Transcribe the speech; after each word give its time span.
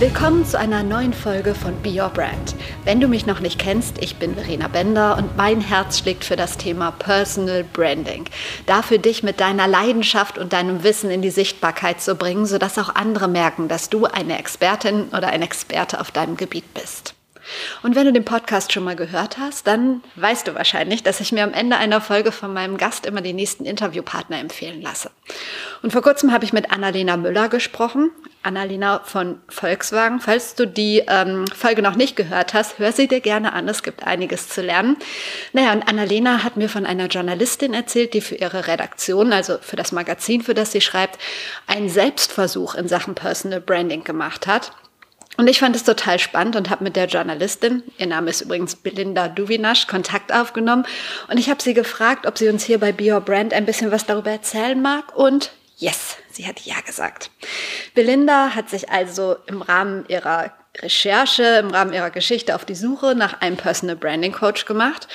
Willkommen 0.00 0.46
zu 0.46 0.56
einer 0.56 0.84
neuen 0.84 1.12
Folge 1.12 1.56
von 1.56 1.74
Be 1.82 2.00
Your 2.00 2.08
Brand. 2.08 2.54
Wenn 2.84 3.00
du 3.00 3.08
mich 3.08 3.26
noch 3.26 3.40
nicht 3.40 3.58
kennst, 3.58 4.00
ich 4.00 4.14
bin 4.14 4.36
Verena 4.36 4.68
Bender 4.68 5.16
und 5.16 5.36
mein 5.36 5.60
Herz 5.60 5.98
schlägt 5.98 6.24
für 6.24 6.36
das 6.36 6.56
Thema 6.56 6.92
Personal 6.92 7.64
Branding. 7.64 8.26
Dafür 8.66 8.98
dich 8.98 9.24
mit 9.24 9.40
deiner 9.40 9.66
Leidenschaft 9.66 10.38
und 10.38 10.52
deinem 10.52 10.84
Wissen 10.84 11.10
in 11.10 11.20
die 11.20 11.30
Sichtbarkeit 11.30 12.00
zu 12.00 12.14
bringen, 12.14 12.46
sodass 12.46 12.78
auch 12.78 12.94
andere 12.94 13.26
merken, 13.26 13.66
dass 13.66 13.90
du 13.90 14.04
eine 14.04 14.38
Expertin 14.38 15.08
oder 15.08 15.30
ein 15.30 15.42
Experte 15.42 16.00
auf 16.00 16.12
deinem 16.12 16.36
Gebiet 16.36 16.72
bist. 16.74 17.17
Und 17.82 17.96
wenn 17.96 18.06
du 18.06 18.12
den 18.12 18.24
Podcast 18.24 18.72
schon 18.72 18.84
mal 18.84 18.96
gehört 18.96 19.38
hast, 19.38 19.66
dann 19.66 20.02
weißt 20.16 20.48
du 20.48 20.54
wahrscheinlich, 20.54 21.02
dass 21.02 21.20
ich 21.20 21.32
mir 21.32 21.44
am 21.44 21.52
Ende 21.52 21.76
einer 21.76 22.00
Folge 22.00 22.32
von 22.32 22.52
meinem 22.52 22.76
Gast 22.76 23.06
immer 23.06 23.20
die 23.20 23.32
nächsten 23.32 23.64
Interviewpartner 23.64 24.38
empfehlen 24.38 24.82
lasse. 24.82 25.10
Und 25.82 25.92
vor 25.92 26.02
kurzem 26.02 26.32
habe 26.32 26.44
ich 26.44 26.52
mit 26.52 26.70
Annalena 26.70 27.16
Müller 27.16 27.48
gesprochen. 27.48 28.10
Annalena 28.42 29.00
von 29.04 29.40
Volkswagen. 29.48 30.20
Falls 30.20 30.54
du 30.54 30.66
die 30.66 31.02
ähm, 31.06 31.44
Folge 31.54 31.82
noch 31.82 31.96
nicht 31.96 32.16
gehört 32.16 32.54
hast, 32.54 32.78
hör 32.78 32.92
sie 32.92 33.08
dir 33.08 33.20
gerne 33.20 33.52
an. 33.52 33.68
Es 33.68 33.82
gibt 33.82 34.04
einiges 34.04 34.48
zu 34.48 34.62
lernen. 34.62 34.96
Naja, 35.52 35.72
und 35.72 35.86
Annalena 35.88 36.42
hat 36.44 36.56
mir 36.56 36.68
von 36.68 36.86
einer 36.86 37.06
Journalistin 37.06 37.74
erzählt, 37.74 38.14
die 38.14 38.20
für 38.20 38.36
ihre 38.36 38.66
Redaktion, 38.66 39.32
also 39.32 39.58
für 39.60 39.76
das 39.76 39.92
Magazin, 39.92 40.42
für 40.42 40.54
das 40.54 40.72
sie 40.72 40.80
schreibt, 40.80 41.18
einen 41.66 41.88
Selbstversuch 41.88 42.74
in 42.74 42.88
Sachen 42.88 43.14
Personal 43.14 43.60
Branding 43.60 44.04
gemacht 44.04 44.46
hat. 44.46 44.72
Und 45.38 45.46
ich 45.46 45.60
fand 45.60 45.76
es 45.76 45.84
total 45.84 46.18
spannend 46.18 46.56
und 46.56 46.68
habe 46.68 46.82
mit 46.82 46.96
der 46.96 47.06
Journalistin, 47.06 47.84
ihr 47.96 48.08
Name 48.08 48.28
ist 48.28 48.40
übrigens 48.40 48.74
Belinda 48.74 49.28
Duvinasch, 49.28 49.86
Kontakt 49.86 50.32
aufgenommen. 50.34 50.84
Und 51.28 51.38
ich 51.38 51.48
habe 51.48 51.62
sie 51.62 51.74
gefragt, 51.74 52.26
ob 52.26 52.36
sie 52.36 52.48
uns 52.48 52.64
hier 52.64 52.80
bei 52.80 52.90
Be 52.90 53.12
Your 53.12 53.20
Brand 53.20 53.54
ein 53.54 53.64
bisschen 53.64 53.92
was 53.92 54.04
darüber 54.04 54.32
erzählen 54.32 54.82
mag. 54.82 55.16
Und 55.16 55.52
yes, 55.76 56.16
sie 56.32 56.44
hat 56.44 56.58
ja 56.62 56.74
gesagt. 56.84 57.30
Belinda 57.94 58.56
hat 58.56 58.68
sich 58.68 58.90
also 58.90 59.36
im 59.46 59.62
Rahmen 59.62 60.04
ihrer 60.08 60.52
Recherche 60.80 61.42
im 61.42 61.70
Rahmen 61.70 61.92
ihrer 61.92 62.10
Geschichte 62.10 62.54
auf 62.54 62.64
die 62.64 62.74
Suche 62.74 63.14
nach 63.14 63.40
einem 63.40 63.56
Personal 63.56 63.96
Branding 63.96 64.32
Coach 64.32 64.64
gemacht 64.64 65.08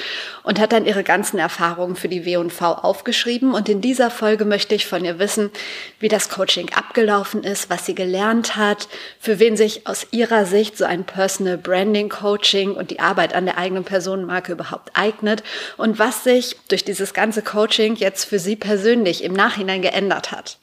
und 0.43 0.59
hat 0.59 0.73
dann 0.73 0.85
ihre 0.85 1.03
ganzen 1.03 1.39
Erfahrungen 1.39 1.95
für 1.95 2.09
die 2.09 2.25
W&V 2.25 2.65
aufgeschrieben. 2.65 3.53
Und 3.53 3.69
in 3.69 3.79
dieser 3.79 4.11
Folge 4.11 4.45
möchte 4.45 4.75
ich 4.75 4.87
von 4.87 5.05
ihr 5.05 5.19
wissen, 5.19 5.51
wie 5.99 6.09
das 6.09 6.29
Coaching 6.29 6.73
abgelaufen 6.73 7.43
ist, 7.43 7.69
was 7.69 7.85
sie 7.85 7.95
gelernt 7.95 8.55
hat, 8.55 8.89
für 9.19 9.39
wen 9.39 9.55
sich 9.55 9.87
aus 9.87 10.07
ihrer 10.11 10.45
Sicht 10.45 10.77
so 10.77 10.85
ein 10.85 11.05
Personal 11.05 11.57
Branding 11.57 12.09
Coaching 12.09 12.73
und 12.73 12.91
die 12.91 12.99
Arbeit 12.99 13.33
an 13.33 13.45
der 13.45 13.57
eigenen 13.57 13.85
Personenmarke 13.85 14.51
überhaupt 14.51 14.91
eignet 14.95 15.43
und 15.77 15.97
was 15.97 16.23
sich 16.23 16.57
durch 16.67 16.83
dieses 16.83 17.13
ganze 17.13 17.41
Coaching 17.41 17.95
jetzt 17.95 18.25
für 18.25 18.39
sie 18.39 18.55
persönlich 18.55 19.23
im 19.23 19.33
Nachhinein 19.33 19.81
geändert 19.81 20.31
hat. 20.31 20.57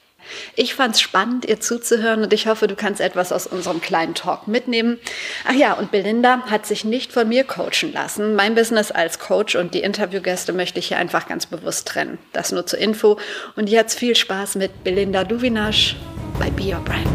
Ich 0.56 0.74
fand 0.74 0.94
es 0.94 1.00
spannend, 1.00 1.44
ihr 1.44 1.60
zuzuhören 1.60 2.22
und 2.22 2.32
ich 2.32 2.46
hoffe, 2.46 2.66
du 2.66 2.76
kannst 2.76 3.00
etwas 3.00 3.32
aus 3.32 3.46
unserem 3.46 3.80
kleinen 3.80 4.14
Talk 4.14 4.48
mitnehmen. 4.48 4.98
Ach 5.46 5.54
ja, 5.54 5.72
und 5.74 5.90
Belinda 5.90 6.42
hat 6.50 6.66
sich 6.66 6.84
nicht 6.84 7.12
von 7.12 7.28
mir 7.28 7.44
coachen 7.44 7.92
lassen. 7.92 8.34
Mein 8.34 8.54
Business 8.54 8.90
als 8.90 9.18
Coach 9.18 9.56
und 9.56 9.74
die 9.74 9.80
Interviewgäste 9.80 10.52
möchte 10.52 10.78
ich 10.78 10.88
hier 10.88 10.98
einfach 10.98 11.28
ganz 11.28 11.46
bewusst 11.46 11.88
trennen. 11.88 12.18
Das 12.32 12.52
nur 12.52 12.66
zur 12.66 12.78
Info. 12.78 13.18
Und 13.56 13.68
jetzt 13.68 13.98
viel 13.98 14.16
Spaß 14.16 14.56
mit 14.56 14.84
Belinda 14.84 15.24
Duvinasch 15.24 15.96
bei 16.38 16.50
Be 16.50 16.74
Your 16.74 16.80
Brand. 16.84 17.06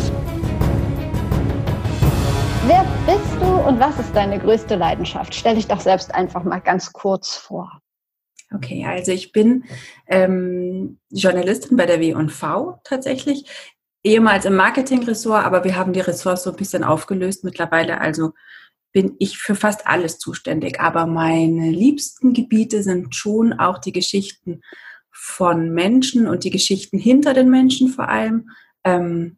Wer 2.67 2.83
bist 3.05 3.35
du 3.39 3.45
und 3.45 3.79
was 3.79 4.00
ist 4.00 4.16
deine 4.16 4.39
größte 4.39 4.75
Leidenschaft? 4.75 5.35
Stell 5.35 5.55
dich 5.55 5.67
doch 5.67 5.79
selbst 5.79 6.13
einfach 6.16 6.44
mal 6.44 6.59
ganz 6.59 6.91
kurz 6.91 7.35
vor. 7.35 7.79
Okay, 8.53 8.85
also 8.85 9.11
ich 9.11 9.31
bin 9.31 9.66
ähm, 10.07 11.00
Journalistin 11.09 11.78
bei 11.78 11.85
der 11.85 12.00
W&V 12.00 12.79
tatsächlich, 12.83 13.45
ehemals 14.03 14.45
im 14.45 14.56
Marketingressort, 14.56 15.44
aber 15.44 15.63
wir 15.63 15.75
haben 15.75 15.94
die 15.94 16.00
Ressorts 16.00 16.44
so 16.44 16.51
ein 16.51 16.56
bisschen 16.56 16.83
aufgelöst 16.83 17.44
mittlerweile. 17.44 18.00
Also 18.00 18.33
bin 18.95 19.17
ich 19.19 19.38
für 19.38 19.56
fast 19.56 19.88
alles 19.88 20.19
zuständig. 20.19 20.79
Aber 20.79 21.06
meine 21.06 21.69
liebsten 21.69 22.31
Gebiete 22.31 22.81
sind 22.81 23.13
schon 23.13 23.51
auch 23.51 23.78
die 23.78 23.91
Geschichten 23.91 24.62
von 25.12 25.72
Menschen 25.72 26.27
und 26.27 26.45
die 26.45 26.50
Geschichten 26.50 26.97
hinter 26.97 27.33
den 27.33 27.50
Menschen 27.50 27.89
vor 27.89 28.07
allem. 28.07 28.51
Ähm, 28.85 29.38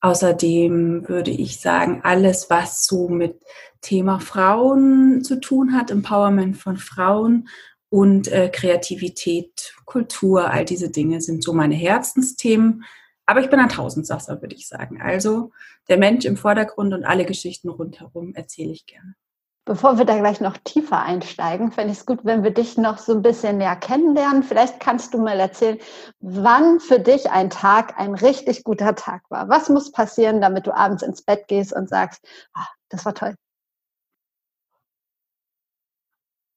außerdem 0.00 1.06
würde 1.06 1.32
ich 1.32 1.60
sagen, 1.60 2.00
alles, 2.02 2.48
was 2.48 2.86
so 2.86 3.10
mit 3.10 3.36
Thema 3.82 4.20
Frauen 4.20 5.22
zu 5.22 5.38
tun 5.38 5.74
hat, 5.74 5.90
Empowerment 5.90 6.56
von 6.56 6.78
Frauen 6.78 7.48
und 7.90 8.28
äh, 8.28 8.48
Kreativität, 8.48 9.74
Kultur, 9.84 10.50
all 10.50 10.64
diese 10.64 10.90
Dinge 10.90 11.20
sind 11.20 11.44
so 11.44 11.52
meine 11.52 11.74
Herzensthemen. 11.74 12.84
Aber 13.26 13.40
ich 13.40 13.50
bin 13.50 13.60
ein 13.60 13.68
Tausendsasser, 13.68 14.42
würde 14.42 14.54
ich 14.54 14.68
sagen. 14.68 15.00
Also 15.00 15.50
der 15.88 15.96
Mensch 15.96 16.24
im 16.24 16.36
Vordergrund 16.36 16.92
und 16.92 17.04
alle 17.04 17.24
Geschichten 17.24 17.68
rundherum 17.68 18.34
erzähle 18.34 18.72
ich 18.72 18.86
gerne. 18.86 19.14
Bevor 19.66 19.96
wir 19.96 20.04
da 20.04 20.18
gleich 20.18 20.42
noch 20.42 20.58
tiefer 20.58 21.00
einsteigen, 21.02 21.72
fände 21.72 21.92
ich 21.92 22.00
es 22.00 22.04
gut, 22.04 22.22
wenn 22.22 22.44
wir 22.44 22.50
dich 22.50 22.76
noch 22.76 22.98
so 22.98 23.12
ein 23.14 23.22
bisschen 23.22 23.56
näher 23.56 23.76
kennenlernen. 23.76 24.42
Vielleicht 24.42 24.78
kannst 24.78 25.14
du 25.14 25.18
mal 25.18 25.40
erzählen, 25.40 25.78
wann 26.20 26.80
für 26.80 27.00
dich 27.00 27.30
ein 27.30 27.48
Tag 27.48 27.98
ein 27.98 28.14
richtig 28.14 28.62
guter 28.64 28.94
Tag 28.94 29.22
war. 29.30 29.48
Was 29.48 29.70
muss 29.70 29.90
passieren, 29.90 30.42
damit 30.42 30.66
du 30.66 30.76
abends 30.76 31.02
ins 31.02 31.22
Bett 31.22 31.48
gehst 31.48 31.72
und 31.72 31.88
sagst, 31.88 32.22
oh, 32.54 32.64
das 32.90 33.06
war 33.06 33.14
toll. 33.14 33.34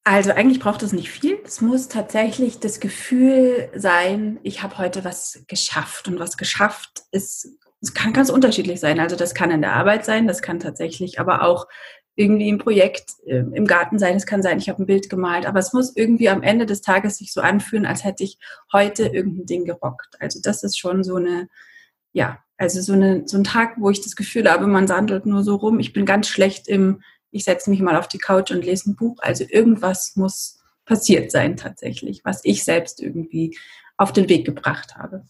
Also 0.09 0.31
eigentlich 0.31 0.61
braucht 0.61 0.83
es 0.83 0.93
nicht 0.93 1.11
viel. 1.11 1.37
Es 1.43 1.59
muss 1.59 1.89
tatsächlich 1.89 2.61
das 2.61 2.79
Gefühl 2.79 3.69
sein, 3.75 4.39
ich 4.41 4.63
habe 4.63 4.77
heute 4.77 5.03
was 5.03 5.43
geschafft. 5.49 6.07
Und 6.07 6.17
was 6.17 6.37
geschafft 6.37 7.01
ist, 7.11 7.49
es 7.81 7.93
kann 7.93 8.13
ganz 8.13 8.29
unterschiedlich 8.29 8.79
sein. 8.79 9.01
Also 9.01 9.17
das 9.17 9.35
kann 9.35 9.51
in 9.51 9.59
der 9.59 9.73
Arbeit 9.73 10.05
sein, 10.05 10.25
das 10.25 10.41
kann 10.41 10.61
tatsächlich 10.61 11.19
aber 11.19 11.43
auch 11.43 11.67
irgendwie 12.15 12.47
im 12.47 12.57
Projekt 12.57 13.15
äh, 13.25 13.39
im 13.39 13.67
Garten 13.67 13.99
sein. 13.99 14.15
Es 14.15 14.25
kann 14.25 14.41
sein, 14.41 14.59
ich 14.59 14.69
habe 14.69 14.81
ein 14.81 14.85
Bild 14.85 15.09
gemalt. 15.09 15.45
Aber 15.45 15.59
es 15.59 15.73
muss 15.73 15.93
irgendwie 15.93 16.29
am 16.29 16.41
Ende 16.41 16.65
des 16.65 16.79
Tages 16.79 17.17
sich 17.17 17.33
so 17.33 17.41
anfühlen, 17.41 17.85
als 17.85 18.05
hätte 18.05 18.23
ich 18.23 18.39
heute 18.71 19.07
irgendein 19.07 19.45
Ding 19.45 19.65
gerockt. 19.65 20.15
Also 20.21 20.39
das 20.41 20.63
ist 20.63 20.79
schon 20.79 21.03
so 21.03 21.17
eine, 21.17 21.49
ja, 22.13 22.39
also 22.57 22.79
so, 22.79 22.93
eine, 22.93 23.27
so 23.27 23.35
ein 23.35 23.43
Tag, 23.43 23.73
wo 23.77 23.89
ich 23.89 23.99
das 23.99 24.15
Gefühl 24.15 24.49
habe, 24.49 24.67
man 24.67 24.87
sandelt 24.87 25.25
nur 25.25 25.43
so 25.43 25.55
rum. 25.55 25.81
Ich 25.81 25.91
bin 25.91 26.05
ganz 26.05 26.29
schlecht 26.29 26.69
im 26.69 27.01
ich 27.31 27.43
setze 27.43 27.69
mich 27.69 27.81
mal 27.81 27.97
auf 27.97 28.07
die 28.07 28.17
Couch 28.17 28.51
und 28.51 28.65
lese 28.65 28.89
ein 28.89 28.95
Buch. 28.95 29.17
Also 29.19 29.45
irgendwas 29.47 30.15
muss 30.15 30.59
passiert 30.85 31.31
sein 31.31 31.57
tatsächlich, 31.57 32.21
was 32.23 32.41
ich 32.43 32.63
selbst 32.63 33.01
irgendwie 33.01 33.57
auf 33.97 34.13
den 34.13 34.29
Weg 34.29 34.45
gebracht 34.45 34.95
habe. 34.95 35.23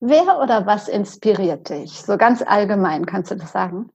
Wer 0.00 0.38
oder 0.40 0.66
was 0.66 0.88
inspiriert 0.88 1.70
dich? 1.70 1.92
So 1.92 2.16
ganz 2.16 2.42
allgemein, 2.42 3.06
kannst 3.06 3.30
du 3.30 3.36
das 3.36 3.52
sagen? 3.52 3.90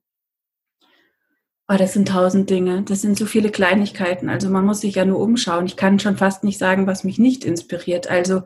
Oh, 1.69 1.75
das 1.77 1.93
sind 1.93 2.09
tausend 2.09 2.49
Dinge. 2.49 2.83
Das 2.83 3.01
sind 3.01 3.17
so 3.17 3.25
viele 3.25 3.49
Kleinigkeiten. 3.49 4.29
Also 4.29 4.49
man 4.49 4.65
muss 4.65 4.81
sich 4.81 4.95
ja 4.95 5.05
nur 5.05 5.19
umschauen. 5.19 5.65
Ich 5.65 5.77
kann 5.77 5.97
schon 5.97 6.17
fast 6.17 6.43
nicht 6.43 6.59
sagen, 6.59 6.87
was 6.87 7.05
mich 7.05 7.19
nicht 7.19 7.45
inspiriert. 7.45 8.09
Also 8.09 8.43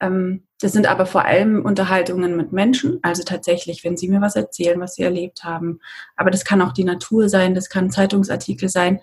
das 0.00 0.72
sind 0.72 0.86
aber 0.86 1.06
vor 1.06 1.24
allem 1.24 1.64
Unterhaltungen 1.64 2.36
mit 2.36 2.52
Menschen, 2.52 2.98
also 3.02 3.22
tatsächlich, 3.22 3.84
wenn 3.84 3.96
sie 3.96 4.08
mir 4.08 4.20
was 4.20 4.36
erzählen, 4.36 4.80
was 4.80 4.94
sie 4.94 5.02
erlebt 5.02 5.44
haben. 5.44 5.80
Aber 6.16 6.30
das 6.30 6.44
kann 6.44 6.62
auch 6.62 6.72
die 6.72 6.84
Natur 6.84 7.28
sein, 7.28 7.54
das 7.54 7.68
kann 7.68 7.90
Zeitungsartikel 7.90 8.68
sein. 8.68 9.00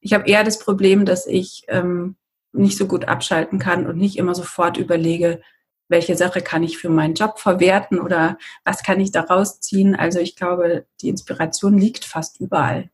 Ich 0.00 0.12
habe 0.12 0.28
eher 0.28 0.44
das 0.44 0.58
Problem, 0.58 1.04
dass 1.04 1.26
ich 1.26 1.64
ähm, 1.68 2.16
nicht 2.52 2.76
so 2.76 2.86
gut 2.86 3.06
abschalten 3.06 3.58
kann 3.58 3.86
und 3.86 3.96
nicht 3.96 4.18
immer 4.18 4.34
sofort 4.34 4.76
überlege, 4.76 5.40
welche 5.88 6.16
Sache 6.16 6.40
kann 6.40 6.64
ich 6.64 6.78
für 6.78 6.88
meinen 6.88 7.14
Job 7.14 7.38
verwerten 7.38 8.00
oder 8.00 8.38
was 8.64 8.82
kann 8.82 9.00
ich 9.00 9.12
daraus 9.12 9.60
ziehen. 9.60 9.94
Also 9.94 10.18
ich 10.18 10.36
glaube, 10.36 10.86
die 11.00 11.08
Inspiration 11.08 11.78
liegt 11.78 12.04
fast 12.04 12.40
überall. 12.40 12.90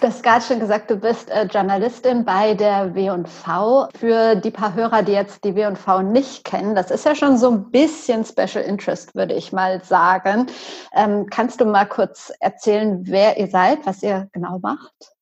Du 0.00 0.08
hast 0.08 0.22
gerade 0.22 0.44
schon 0.44 0.60
gesagt, 0.60 0.90
du 0.90 0.96
bist 0.96 1.30
äh, 1.30 1.44
Journalistin 1.46 2.24
bei 2.24 2.52
der 2.52 2.94
W&V. 2.94 3.88
Für 3.98 4.34
die 4.34 4.50
paar 4.50 4.74
Hörer, 4.74 5.02
die 5.02 5.12
jetzt 5.12 5.42
die 5.44 5.54
W&V 5.54 6.02
nicht 6.02 6.44
kennen, 6.44 6.74
das 6.74 6.90
ist 6.90 7.06
ja 7.06 7.14
schon 7.14 7.38
so 7.38 7.50
ein 7.50 7.70
bisschen 7.70 8.24
Special 8.24 8.62
Interest, 8.62 9.14
würde 9.14 9.32
ich 9.32 9.52
mal 9.52 9.82
sagen. 9.82 10.46
Ähm, 10.92 11.26
kannst 11.30 11.60
du 11.60 11.64
mal 11.64 11.86
kurz 11.86 12.30
erzählen, 12.40 13.06
wer 13.06 13.38
ihr 13.38 13.48
seid, 13.48 13.86
was 13.86 14.02
ihr 14.02 14.28
genau 14.32 14.58
macht? 14.58 15.13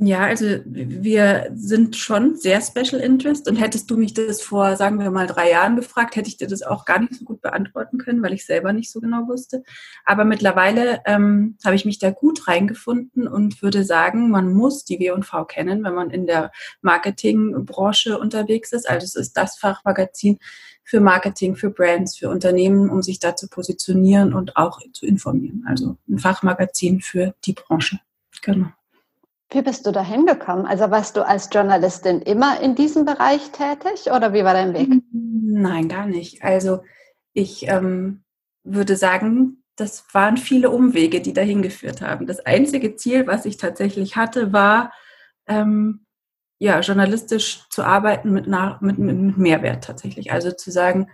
Ja, 0.00 0.20
also 0.20 0.46
wir 0.64 1.50
sind 1.54 1.96
schon 1.96 2.36
sehr 2.36 2.60
Special 2.60 3.00
Interest 3.00 3.48
und 3.48 3.56
hättest 3.56 3.90
du 3.90 3.96
mich 3.96 4.14
das 4.14 4.40
vor, 4.40 4.76
sagen 4.76 5.00
wir 5.00 5.10
mal, 5.10 5.26
drei 5.26 5.50
Jahren 5.50 5.74
gefragt, 5.74 6.14
hätte 6.14 6.28
ich 6.28 6.36
dir 6.36 6.46
das 6.46 6.62
auch 6.62 6.84
gar 6.84 7.00
nicht 7.00 7.16
so 7.16 7.24
gut 7.24 7.42
beantworten 7.42 7.98
können, 7.98 8.22
weil 8.22 8.32
ich 8.32 8.46
selber 8.46 8.72
nicht 8.72 8.92
so 8.92 9.00
genau 9.00 9.26
wusste. 9.26 9.64
Aber 10.04 10.24
mittlerweile 10.24 11.00
ähm, 11.04 11.56
habe 11.64 11.74
ich 11.74 11.84
mich 11.84 11.98
da 11.98 12.10
gut 12.10 12.46
reingefunden 12.46 13.26
und 13.26 13.60
würde 13.60 13.82
sagen, 13.82 14.30
man 14.30 14.52
muss 14.52 14.84
die 14.84 15.00
W&V 15.00 15.44
kennen, 15.46 15.82
wenn 15.82 15.94
man 15.94 16.10
in 16.10 16.28
der 16.28 16.52
Marketingbranche 16.80 18.20
unterwegs 18.20 18.72
ist. 18.72 18.88
Also 18.88 19.04
es 19.04 19.16
ist 19.16 19.36
das 19.36 19.58
Fachmagazin 19.58 20.38
für 20.84 21.00
Marketing, 21.00 21.56
für 21.56 21.70
Brands, 21.70 22.16
für 22.16 22.30
Unternehmen, 22.30 22.88
um 22.88 23.02
sich 23.02 23.18
da 23.18 23.34
zu 23.34 23.48
positionieren 23.48 24.32
und 24.32 24.56
auch 24.56 24.78
zu 24.92 25.06
informieren. 25.06 25.64
Also 25.66 25.96
ein 26.08 26.20
Fachmagazin 26.20 27.00
für 27.00 27.34
die 27.44 27.54
Branche. 27.54 27.98
Genau. 28.42 28.68
Wie 29.50 29.62
bist 29.62 29.86
du 29.86 29.92
da 29.92 30.04
hingekommen? 30.04 30.66
Also 30.66 30.90
warst 30.90 31.16
du 31.16 31.26
als 31.26 31.48
Journalistin 31.50 32.20
immer 32.20 32.60
in 32.60 32.74
diesem 32.74 33.06
Bereich 33.06 33.50
tätig 33.50 34.10
oder 34.14 34.34
wie 34.34 34.44
war 34.44 34.52
dein 34.52 34.74
Weg? 34.74 34.88
Nein, 35.12 35.88
gar 35.88 36.06
nicht. 36.06 36.42
Also 36.42 36.80
ich 37.32 37.66
ähm, 37.66 38.24
würde 38.62 38.96
sagen, 38.96 39.62
das 39.76 40.04
waren 40.12 40.36
viele 40.36 40.70
Umwege, 40.70 41.20
die 41.20 41.32
dahin 41.32 41.62
geführt 41.62 42.02
haben. 42.02 42.26
Das 42.26 42.40
einzige 42.40 42.96
Ziel, 42.96 43.26
was 43.26 43.46
ich 43.46 43.56
tatsächlich 43.56 44.16
hatte, 44.16 44.52
war, 44.52 44.92
ähm, 45.46 46.04
ja, 46.58 46.80
journalistisch 46.80 47.64
zu 47.70 47.84
arbeiten 47.84 48.32
mit, 48.32 48.48
nach, 48.48 48.80
mit, 48.80 48.98
mit, 48.98 49.38
Mehrwert 49.38 49.84
tatsächlich. 49.84 50.32
Also 50.32 50.50
zu 50.50 50.70
sagen, 50.70 51.08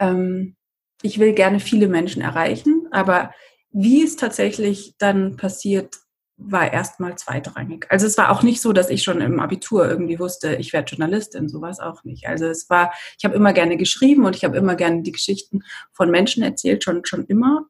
ähm, 0.00 0.56
ich 1.02 1.18
will 1.18 1.32
gerne 1.32 1.60
viele 1.60 1.88
Menschen 1.88 2.20
erreichen, 2.20 2.88
aber 2.90 3.32
wie 3.70 4.02
es 4.02 4.16
tatsächlich 4.16 4.96
dann 4.98 5.36
passiert, 5.36 5.96
war 6.42 6.72
erstmal 6.72 7.16
zweitrangig. 7.16 7.86
Also 7.90 8.06
es 8.06 8.16
war 8.16 8.30
auch 8.30 8.42
nicht 8.42 8.60
so, 8.60 8.72
dass 8.72 8.90
ich 8.90 9.02
schon 9.02 9.20
im 9.20 9.40
Abitur 9.40 9.88
irgendwie 9.88 10.18
wusste, 10.18 10.56
ich 10.56 10.72
werde 10.72 10.90
Journalistin, 10.90 11.48
sowas 11.48 11.80
auch 11.80 12.02
nicht. 12.04 12.26
Also 12.26 12.46
es 12.46 12.70
war, 12.70 12.92
ich 13.18 13.24
habe 13.24 13.34
immer 13.34 13.52
gerne 13.52 13.76
geschrieben 13.76 14.24
und 14.24 14.34
ich 14.34 14.44
habe 14.44 14.56
immer 14.56 14.74
gerne 14.74 15.02
die 15.02 15.12
Geschichten 15.12 15.62
von 15.92 16.10
Menschen 16.10 16.42
erzählt, 16.42 16.82
schon, 16.82 17.04
schon 17.04 17.26
immer. 17.26 17.66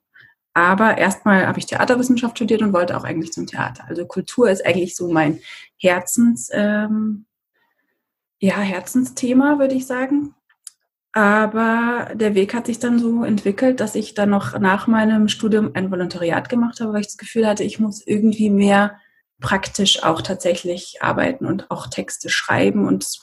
Aber 0.55 0.99
erstmal 0.99 1.47
habe 1.47 1.59
ich 1.59 1.67
Theaterwissenschaft 1.67 2.37
studiert 2.37 2.63
und 2.63 2.73
wollte 2.73 2.97
auch 2.97 3.05
eigentlich 3.05 3.33
zum 3.33 3.47
Theater. 3.47 3.85
Also 3.89 4.07
Kultur 4.07 4.51
ist 4.51 4.65
eigentlich 4.65 4.97
so 4.97 5.11
mein 5.11 5.41
Herzens, 5.77 6.51
ähm, 6.53 7.27
ja, 8.41 8.59
Herzensthema, 8.59 9.59
würde 9.59 9.75
ich 9.75 9.87
sagen. 9.87 10.35
Aber 11.13 12.11
der 12.15 12.35
Weg 12.35 12.55
hat 12.55 12.67
sich 12.67 12.79
dann 12.79 13.01
so 13.01 13.25
entwickelt, 13.25 13.81
dass 13.81 13.97
ich 13.97 14.15
dann 14.15 14.31
noch 14.31 14.59
nach 14.59 14.87
meinem 14.87 15.29
Studium 15.29 15.73
ein 15.75 15.91
Volontariat 15.91 16.49
gemacht 16.49 16.81
habe, 16.81 16.93
weil 16.93 17.01
ich 17.01 17.09
das 17.09 17.17
Gefühl 17.17 17.47
hatte, 17.47 17.65
ich 17.65 17.81
muss 17.81 18.07
irgendwie 18.07 18.49
mehr 18.49 18.97
praktisch 19.41 20.05
auch 20.05 20.23
tatsächlich 20.23 20.99
arbeiten 21.01 21.47
und 21.47 21.71
auch 21.71 21.89
Texte 21.89 22.29
schreiben. 22.29 22.87
Und 22.87 23.19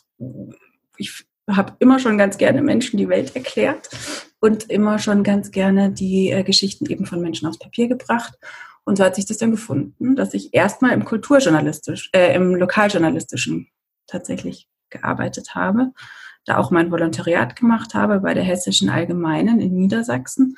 ich 0.98 1.26
habe 1.50 1.74
immer 1.80 2.00
schon 2.00 2.18
ganz 2.18 2.38
gerne 2.38 2.62
Menschen 2.62 2.98
die 2.98 3.08
Welt 3.08 3.36
erklärt 3.36 3.90
und 4.42 4.70
immer 4.70 5.00
schon 5.00 5.24
ganz 5.24 5.52
gerne 5.52 5.90
die 5.92 6.32
äh, 6.32 6.44
Geschichten 6.44 6.88
eben 6.88 7.06
von 7.06 7.22
Menschen 7.22 7.48
aufs 7.48 7.60
Papier 7.60 7.88
gebracht. 7.88 8.34
Und 8.84 8.98
so 8.98 9.04
hat 9.06 9.16
sich 9.16 9.26
das 9.26 9.38
dann 9.38 9.52
gefunden, 9.52 10.16
dass 10.18 10.34
ich 10.34 10.54
erstmal 10.54 10.92
im 10.92 11.06
Kulturjournalistisch, 11.06 12.10
äh, 12.14 12.36
im 12.36 12.56
Lokaljournalistischen 12.56 13.70
tatsächlich 14.08 14.68
gearbeitet 14.90 15.56
habe 15.56 15.92
da 16.48 16.58
auch 16.58 16.72
mein 16.72 16.92
Volontariat 16.92 17.56
gemacht 17.56 17.94
habe 17.94 18.20
bei 18.22 18.34
der 18.34 18.44
Hessischen 18.44 18.90
Allgemeinen 18.90 19.60
in 19.60 19.76
Niedersachsen 19.76 20.56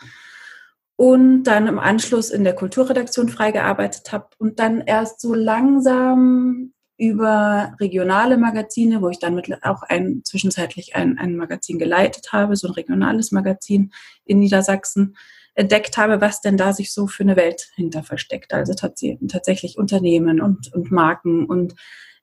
und 0.95 1.43
dann 1.43 1.67
im 1.67 1.79
Anschluss 1.79 2.29
in 2.29 2.43
der 2.43 2.53
Kulturredaktion 2.53 3.29
freigearbeitet 3.29 4.11
habe 4.11 4.27
und 4.37 4.59
dann 4.59 4.81
erst 4.81 5.21
so 5.21 5.33
langsam 5.33 6.73
über 6.97 7.73
regionale 7.79 8.37
Magazine, 8.37 9.01
wo 9.01 9.09
ich 9.09 9.19
dann 9.19 9.33
mit 9.33 9.63
auch 9.63 9.83
ein, 9.83 10.21
zwischenzeitlich 10.25 10.95
ein, 10.95 11.17
ein 11.17 11.37
Magazin 11.37 11.79
geleitet 11.79 12.33
habe, 12.33 12.57
so 12.57 12.67
ein 12.67 12.73
regionales 12.73 13.31
Magazin 13.31 13.91
in 14.25 14.39
Niedersachsen, 14.39 15.15
entdeckt 15.55 15.97
habe, 15.97 16.21
was 16.21 16.41
denn 16.41 16.57
da 16.57 16.73
sich 16.73 16.93
so 16.93 17.07
für 17.07 17.23
eine 17.23 17.35
Welt 17.35 17.69
hinter 17.75 18.03
versteckt. 18.03 18.53
Also 18.53 18.73
tatsächlich 18.73 19.77
Unternehmen 19.77 20.41
und, 20.41 20.73
und 20.73 20.91
Marken 20.91 21.45
und 21.45 21.75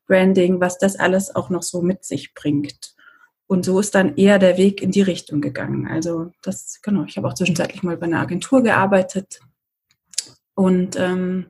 Branding, 0.06 0.60
was 0.60 0.78
das 0.78 0.96
alles 0.96 1.34
auch 1.34 1.50
noch 1.50 1.62
so 1.62 1.82
mit 1.82 2.04
sich 2.04 2.34
bringt. 2.34 2.95
Und 3.48 3.64
so 3.64 3.78
ist 3.78 3.94
dann 3.94 4.16
eher 4.16 4.38
der 4.38 4.56
Weg 4.56 4.82
in 4.82 4.90
die 4.90 5.02
Richtung 5.02 5.40
gegangen. 5.40 5.87
Also 5.87 6.32
das, 6.43 6.81
genau, 6.82 7.04
ich 7.04 7.16
habe 7.16 7.28
auch 7.28 7.34
zwischenzeitlich 7.34 7.82
mal 7.82 7.96
bei 7.96 8.06
einer 8.06 8.20
Agentur 8.20 8.62
gearbeitet. 8.62 9.40
Und 10.54 10.96
ähm, 10.96 11.46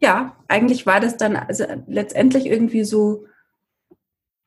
ja, 0.00 0.36
eigentlich 0.46 0.86
war 0.86 1.00
das 1.00 1.16
dann 1.16 1.36
also 1.36 1.64
letztendlich 1.86 2.46
irgendwie 2.46 2.84
so 2.84 3.26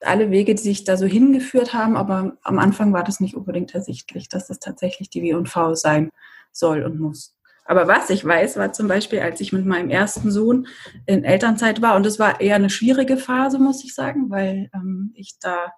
alle 0.02 0.30
Wege, 0.32 0.56
die 0.56 0.62
sich 0.62 0.84
da 0.84 0.98
so 0.98 1.06
hingeführt 1.06 1.74
haben, 1.74 1.98
aber 1.98 2.38
am 2.44 2.60
Anfang 2.60 2.94
war 2.94 3.04
das 3.04 3.20
nicht 3.20 3.36
unbedingt 3.36 3.74
ersichtlich, 3.74 4.30
dass 4.30 4.48
das 4.48 4.60
tatsächlich 4.60 5.10
die 5.10 5.24
W&V 5.24 5.74
sein 5.74 6.12
soll 6.52 6.84
und 6.84 7.00
muss. 7.00 7.36
Aber 7.66 7.88
was 7.88 8.12
ich 8.12 8.24
weiß, 8.24 8.58
war 8.58 8.74
zum 8.74 8.88
Beispiel, 8.88 9.20
als 9.20 9.42
ich 9.42 9.52
mit 9.52 9.66
meinem 9.66 9.90
ersten 9.90 10.32
Sohn 10.32 10.68
in 11.08 11.24
Elternzeit 11.24 11.82
war, 11.82 11.96
und 11.96 12.06
das 12.06 12.20
war 12.20 12.40
eher 12.40 12.56
eine 12.56 12.70
schwierige 12.70 13.18
Phase, 13.18 13.58
muss 13.58 13.84
ich 13.84 13.96
sagen, 13.96 14.30
weil 14.30 14.70
ähm, 14.74 15.12
ich 15.16 15.40
da 15.40 15.74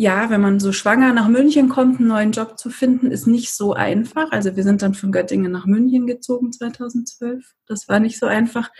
ja, 0.00 0.30
wenn 0.30 0.40
man 0.40 0.60
so 0.60 0.72
schwanger 0.72 1.12
nach 1.12 1.28
München 1.28 1.68
kommt, 1.68 1.98
einen 1.98 2.08
neuen 2.08 2.32
Job 2.32 2.58
zu 2.58 2.70
finden, 2.70 3.10
ist 3.10 3.26
nicht 3.26 3.52
so 3.52 3.74
einfach. 3.74 4.32
Also 4.32 4.56
wir 4.56 4.62
sind 4.62 4.80
dann 4.80 4.94
von 4.94 5.12
Göttingen 5.12 5.52
nach 5.52 5.66
München 5.66 6.06
gezogen 6.06 6.52
2012. 6.52 7.44
Das 7.66 7.86
war 7.86 8.00
nicht 8.00 8.18
so 8.18 8.24
einfach. 8.24 8.70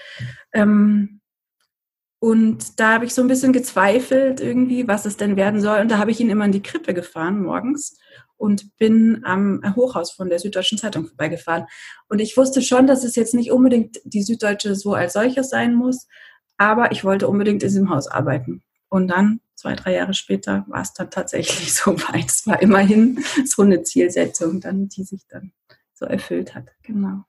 Ähm, 0.54 1.20
und 2.20 2.80
da 2.80 2.94
habe 2.94 3.04
ich 3.04 3.12
so 3.12 3.20
ein 3.20 3.28
bisschen 3.28 3.52
gezweifelt 3.52 4.40
irgendwie, 4.40 4.88
was 4.88 5.04
es 5.04 5.18
denn 5.18 5.36
werden 5.36 5.60
soll. 5.60 5.80
Und 5.80 5.90
da 5.90 5.98
habe 5.98 6.10
ich 6.10 6.20
ihn 6.20 6.30
immer 6.30 6.46
in 6.46 6.52
die 6.52 6.62
Krippe 6.62 6.94
gefahren 6.94 7.42
morgens 7.42 7.98
und 8.38 8.74
bin 8.78 9.20
am 9.22 9.60
Hochhaus 9.76 10.12
von 10.12 10.30
der 10.30 10.38
Süddeutschen 10.38 10.78
Zeitung 10.78 11.06
vorbeigefahren. 11.06 11.66
Und 12.08 12.20
ich 12.20 12.34
wusste 12.38 12.62
schon, 12.62 12.86
dass 12.86 13.04
es 13.04 13.14
jetzt 13.14 13.34
nicht 13.34 13.52
unbedingt 13.52 14.00
die 14.04 14.22
Süddeutsche 14.22 14.74
so 14.74 14.94
als 14.94 15.12
solches 15.12 15.50
sein 15.50 15.74
muss, 15.74 16.06
aber 16.56 16.92
ich 16.92 17.04
wollte 17.04 17.28
unbedingt 17.28 17.62
in 17.62 17.68
diesem 17.68 17.90
Haus 17.90 18.08
arbeiten. 18.08 18.62
Und 18.88 19.08
dann 19.08 19.40
zwei, 19.60 19.74
drei 19.74 19.94
Jahre 19.94 20.14
später 20.14 20.64
war 20.68 20.80
es 20.80 20.94
dann 20.94 21.10
tatsächlich 21.10 21.74
so 21.74 21.92
weit. 21.92 22.26
Es 22.26 22.46
war 22.46 22.60
immerhin 22.62 23.22
so 23.44 23.62
eine 23.62 23.82
Zielsetzung, 23.82 24.60
dann, 24.60 24.88
die 24.88 25.04
sich 25.04 25.26
dann 25.28 25.52
so 25.92 26.06
erfüllt 26.06 26.54
hat. 26.54 26.68
Genau. 26.82 27.24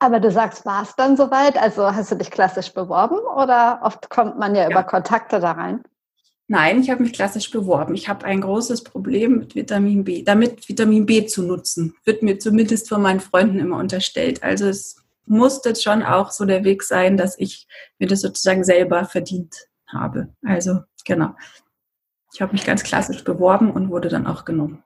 Aber 0.00 0.18
du 0.18 0.30
sagst, 0.30 0.64
war 0.64 0.82
es 0.82 0.96
dann 0.96 1.16
soweit? 1.16 1.56
Also 1.58 1.94
hast 1.94 2.10
du 2.10 2.16
dich 2.16 2.30
klassisch 2.30 2.72
beworben 2.72 3.18
oder 3.36 3.80
oft 3.82 4.10
kommt 4.10 4.38
man 4.38 4.54
ja, 4.54 4.62
ja. 4.62 4.70
über 4.70 4.82
Kontakte 4.82 5.38
da 5.40 5.52
rein? 5.52 5.84
Nein, 6.48 6.80
ich 6.80 6.90
habe 6.90 7.04
mich 7.04 7.12
klassisch 7.12 7.50
beworben. 7.50 7.94
Ich 7.94 8.08
habe 8.08 8.24
ein 8.24 8.40
großes 8.40 8.82
Problem 8.82 9.38
mit 9.38 9.54
Vitamin 9.54 10.02
B, 10.02 10.24
damit 10.24 10.68
Vitamin 10.68 11.06
B 11.06 11.26
zu 11.26 11.42
nutzen. 11.42 11.94
Wird 12.04 12.24
mir 12.24 12.40
zumindest 12.40 12.88
von 12.88 13.02
meinen 13.02 13.20
Freunden 13.20 13.60
immer 13.60 13.76
unterstellt. 13.76 14.42
Also 14.42 14.66
es 14.66 14.96
musste 15.26 15.76
schon 15.76 16.02
auch 16.02 16.32
so 16.32 16.44
der 16.44 16.64
Weg 16.64 16.82
sein, 16.82 17.16
dass 17.16 17.38
ich 17.38 17.68
mir 17.98 18.08
das 18.08 18.22
sozusagen 18.22 18.64
selber 18.64 19.04
verdient 19.04 19.69
habe. 19.92 20.34
Also 20.44 20.80
genau. 21.04 21.34
Ich 22.32 22.40
habe 22.40 22.52
mich 22.52 22.64
ganz 22.64 22.82
klassisch 22.82 23.24
beworben 23.24 23.70
und 23.70 23.90
wurde 23.90 24.08
dann 24.08 24.26
auch 24.26 24.44
genommen. 24.44 24.82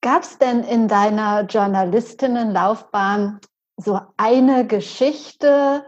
Gab 0.00 0.22
es 0.22 0.38
denn 0.38 0.64
in 0.64 0.88
deiner 0.88 1.42
Journalistinnenlaufbahn 1.42 3.40
so 3.76 4.00
eine 4.16 4.66
Geschichte, 4.66 5.84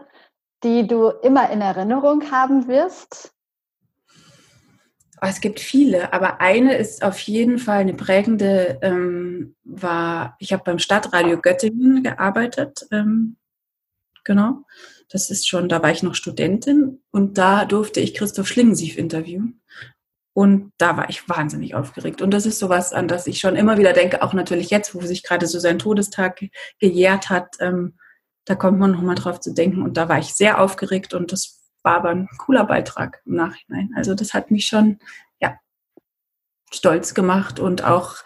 die 0.63 0.87
du 0.87 1.09
immer 1.09 1.49
in 1.49 1.61
Erinnerung 1.61 2.31
haben 2.31 2.67
wirst? 2.67 3.33
Oh, 5.21 5.27
es 5.27 5.39
gibt 5.39 5.59
viele, 5.59 6.11
aber 6.13 6.41
eine 6.41 6.75
ist 6.75 7.03
auf 7.03 7.19
jeden 7.19 7.57
Fall 7.57 7.79
eine 7.79 7.93
prägende, 7.93 8.79
ähm, 8.81 9.55
war, 9.63 10.35
ich 10.39 10.51
habe 10.51 10.63
beim 10.63 10.79
Stadtradio 10.79 11.39
Göttingen 11.39 12.03
gearbeitet, 12.03 12.85
ähm, 12.91 13.37
genau. 14.23 14.65
Das 15.09 15.29
ist 15.29 15.47
schon, 15.47 15.69
da 15.69 15.81
war 15.83 15.91
ich 15.91 16.03
noch 16.03 16.15
Studentin 16.15 17.01
und 17.11 17.37
da 17.37 17.65
durfte 17.65 17.99
ich 17.99 18.13
Christoph 18.13 18.47
Schlingensief 18.47 18.97
interviewen. 18.97 19.61
Und 20.33 20.73
da 20.77 20.97
war 20.97 21.09
ich 21.09 21.29
wahnsinnig 21.29 21.75
aufgeregt. 21.75 22.21
Und 22.21 22.31
das 22.31 22.45
ist 22.45 22.59
sowas, 22.59 22.91
an 22.91 23.07
das 23.07 23.25
ich 23.25 23.39
schon 23.39 23.55
immer 23.55 23.77
wieder 23.77 23.93
denke, 23.93 24.21
auch 24.21 24.33
natürlich 24.33 24.69
jetzt, 24.69 24.93
wo 24.93 24.99
sich 25.01 25.23
gerade 25.23 25.47
so 25.47 25.59
sein 25.59 25.79
Todestag 25.79 26.41
gejährt 26.77 27.29
hat, 27.29 27.55
ähm, 27.61 27.97
da 28.43 28.55
kommt 28.55 28.77
man 28.77 28.91
nochmal 28.91 29.15
drauf 29.15 29.39
zu 29.39 29.53
denken. 29.53 29.81
Und 29.81 29.95
da 29.95 30.09
war 30.09 30.19
ich 30.19 30.33
sehr 30.33 30.59
aufgeregt 30.59 31.13
und 31.13 31.31
das 31.31 31.65
war 31.83 31.95
aber 31.95 32.09
ein 32.09 32.27
cooler 32.37 32.65
Beitrag 32.65 33.21
im 33.25 33.35
Nachhinein. 33.35 33.91
Also 33.95 34.13
das 34.13 34.33
hat 34.33 34.51
mich 34.51 34.65
schon, 34.65 34.99
ja, 35.39 35.57
stolz 36.69 37.13
gemacht 37.13 37.59
und 37.59 37.85
auch 37.85 38.17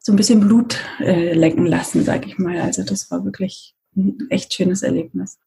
so 0.00 0.12
ein 0.12 0.16
bisschen 0.16 0.40
Blut 0.40 0.78
äh, 1.00 1.32
lecken 1.32 1.64
lassen, 1.64 2.04
sag 2.04 2.26
ich 2.26 2.36
mal. 2.36 2.60
Also 2.60 2.82
das 2.82 3.10
war 3.10 3.24
wirklich 3.24 3.74
ein 3.96 4.18
echt 4.28 4.52
schönes 4.52 4.82
Erlebnis. 4.82 5.38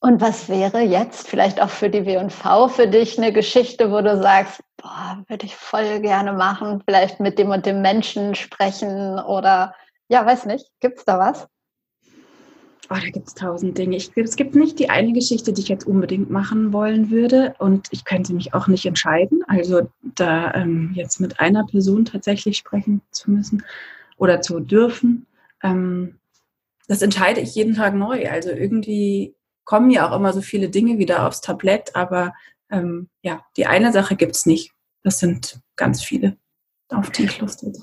Und 0.00 0.20
was 0.20 0.48
wäre 0.48 0.80
jetzt 0.80 1.26
vielleicht 1.28 1.60
auch 1.60 1.70
für 1.70 1.90
die 1.90 2.06
W&V 2.06 2.68
für 2.68 2.86
dich 2.86 3.18
eine 3.18 3.32
Geschichte, 3.32 3.90
wo 3.90 4.00
du 4.00 4.20
sagst, 4.22 4.62
boah, 4.76 5.24
würde 5.26 5.46
ich 5.46 5.56
voll 5.56 6.00
gerne 6.00 6.32
machen, 6.32 6.82
vielleicht 6.86 7.18
mit 7.18 7.38
dem 7.38 7.50
und 7.50 7.66
dem 7.66 7.82
Menschen 7.82 8.36
sprechen 8.36 9.18
oder 9.18 9.74
ja, 10.08 10.24
weiß 10.24 10.46
nicht, 10.46 10.70
gibt 10.80 10.98
es 10.98 11.04
da 11.04 11.18
was? 11.18 11.48
Oh, 12.90 12.94
da 12.94 13.10
gibt 13.10 13.28
es 13.28 13.34
tausend 13.34 13.76
Dinge. 13.76 13.96
Ich, 13.96 14.16
es 14.16 14.36
gibt 14.36 14.54
nicht 14.54 14.78
die 14.78 14.88
eine 14.88 15.12
Geschichte, 15.12 15.52
die 15.52 15.60
ich 15.60 15.68
jetzt 15.68 15.86
unbedingt 15.86 16.30
machen 16.30 16.72
wollen 16.72 17.10
würde 17.10 17.54
und 17.58 17.88
ich 17.90 18.04
könnte 18.04 18.32
mich 18.32 18.54
auch 18.54 18.66
nicht 18.66 18.86
entscheiden. 18.86 19.44
Also 19.46 19.90
da 20.00 20.54
ähm, 20.54 20.92
jetzt 20.94 21.20
mit 21.20 21.38
einer 21.38 21.66
Person 21.66 22.06
tatsächlich 22.06 22.56
sprechen 22.56 23.02
zu 23.10 23.30
müssen 23.30 23.64
oder 24.16 24.40
zu 24.40 24.60
dürfen, 24.60 25.26
ähm, 25.62 26.18
das 26.86 27.02
entscheide 27.02 27.40
ich 27.42 27.54
jeden 27.54 27.74
Tag 27.74 27.94
neu. 27.94 28.26
Also 28.30 28.48
irgendwie 28.48 29.34
kommen 29.68 29.90
ja 29.90 30.08
auch 30.08 30.16
immer 30.16 30.32
so 30.32 30.40
viele 30.40 30.70
Dinge 30.70 30.96
wieder 30.96 31.26
aufs 31.26 31.42
Tablett, 31.42 31.94
aber 31.94 32.32
ähm, 32.70 33.10
ja, 33.20 33.42
die 33.58 33.66
eine 33.66 33.92
Sache 33.92 34.16
gibt 34.16 34.34
es 34.34 34.46
nicht. 34.46 34.72
Das 35.02 35.18
sind 35.18 35.60
ganz 35.76 36.02
viele, 36.02 36.38
auf 36.88 37.10
die 37.10 37.24
ich 37.24 37.38
Lust 37.38 37.60
hätte. 37.60 37.82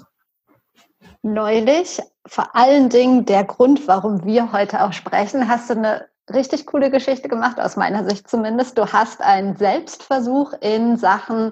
neulich, 1.22 2.02
vor 2.26 2.56
allen 2.56 2.90
Dingen 2.90 3.26
der 3.26 3.44
Grund, 3.44 3.88
warum 3.88 4.26
wir 4.26 4.52
heute 4.52 4.84
auch 4.84 4.94
sprechen, 4.94 5.48
hast 5.48 5.70
du 5.70 5.76
eine 5.76 6.08
richtig 6.34 6.66
coole 6.66 6.90
Geschichte 6.90 7.30
gemacht, 7.30 7.60
aus 7.60 7.76
meiner 7.76 8.04
Sicht 8.10 8.28
zumindest. 8.28 8.80
Du 8.80 8.92
hast 8.92 9.22
einen 9.22 9.56
Selbstversuch 9.56 10.54
in 10.62 10.98
Sachen 10.98 11.52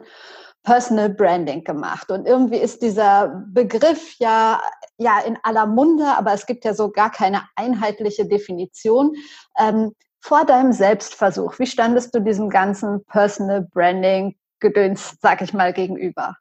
Personal 0.64 1.10
Branding 1.10 1.64
gemacht. 1.64 2.10
Und 2.10 2.26
irgendwie 2.26 2.58
ist 2.58 2.82
dieser 2.82 3.46
Begriff 3.50 4.16
ja, 4.18 4.64
ja 4.98 5.20
in 5.20 5.38
aller 5.44 5.68
Munde, 5.68 6.08
aber 6.18 6.34
es 6.34 6.48
gibt 6.48 6.66
ja 6.66 6.74
so 6.74 6.90
gar 6.90 7.12
keine 7.12 7.44
einheitliche 7.56 8.28
Definition. 8.28 9.14
Ähm, 9.60 9.94
vor 10.24 10.46
deinem 10.46 10.72
Selbstversuch, 10.72 11.60
wie 11.60 11.66
standest 11.66 12.16
du 12.16 12.22
diesem 12.22 12.50
ganzen 12.50 13.04
Personal 13.06 13.68
Branding 13.74 14.36
Gedöns, 14.62 15.18
sag 15.22 15.42
ich 15.42 15.52
mal, 15.52 15.74
gegenüber? 15.74 16.38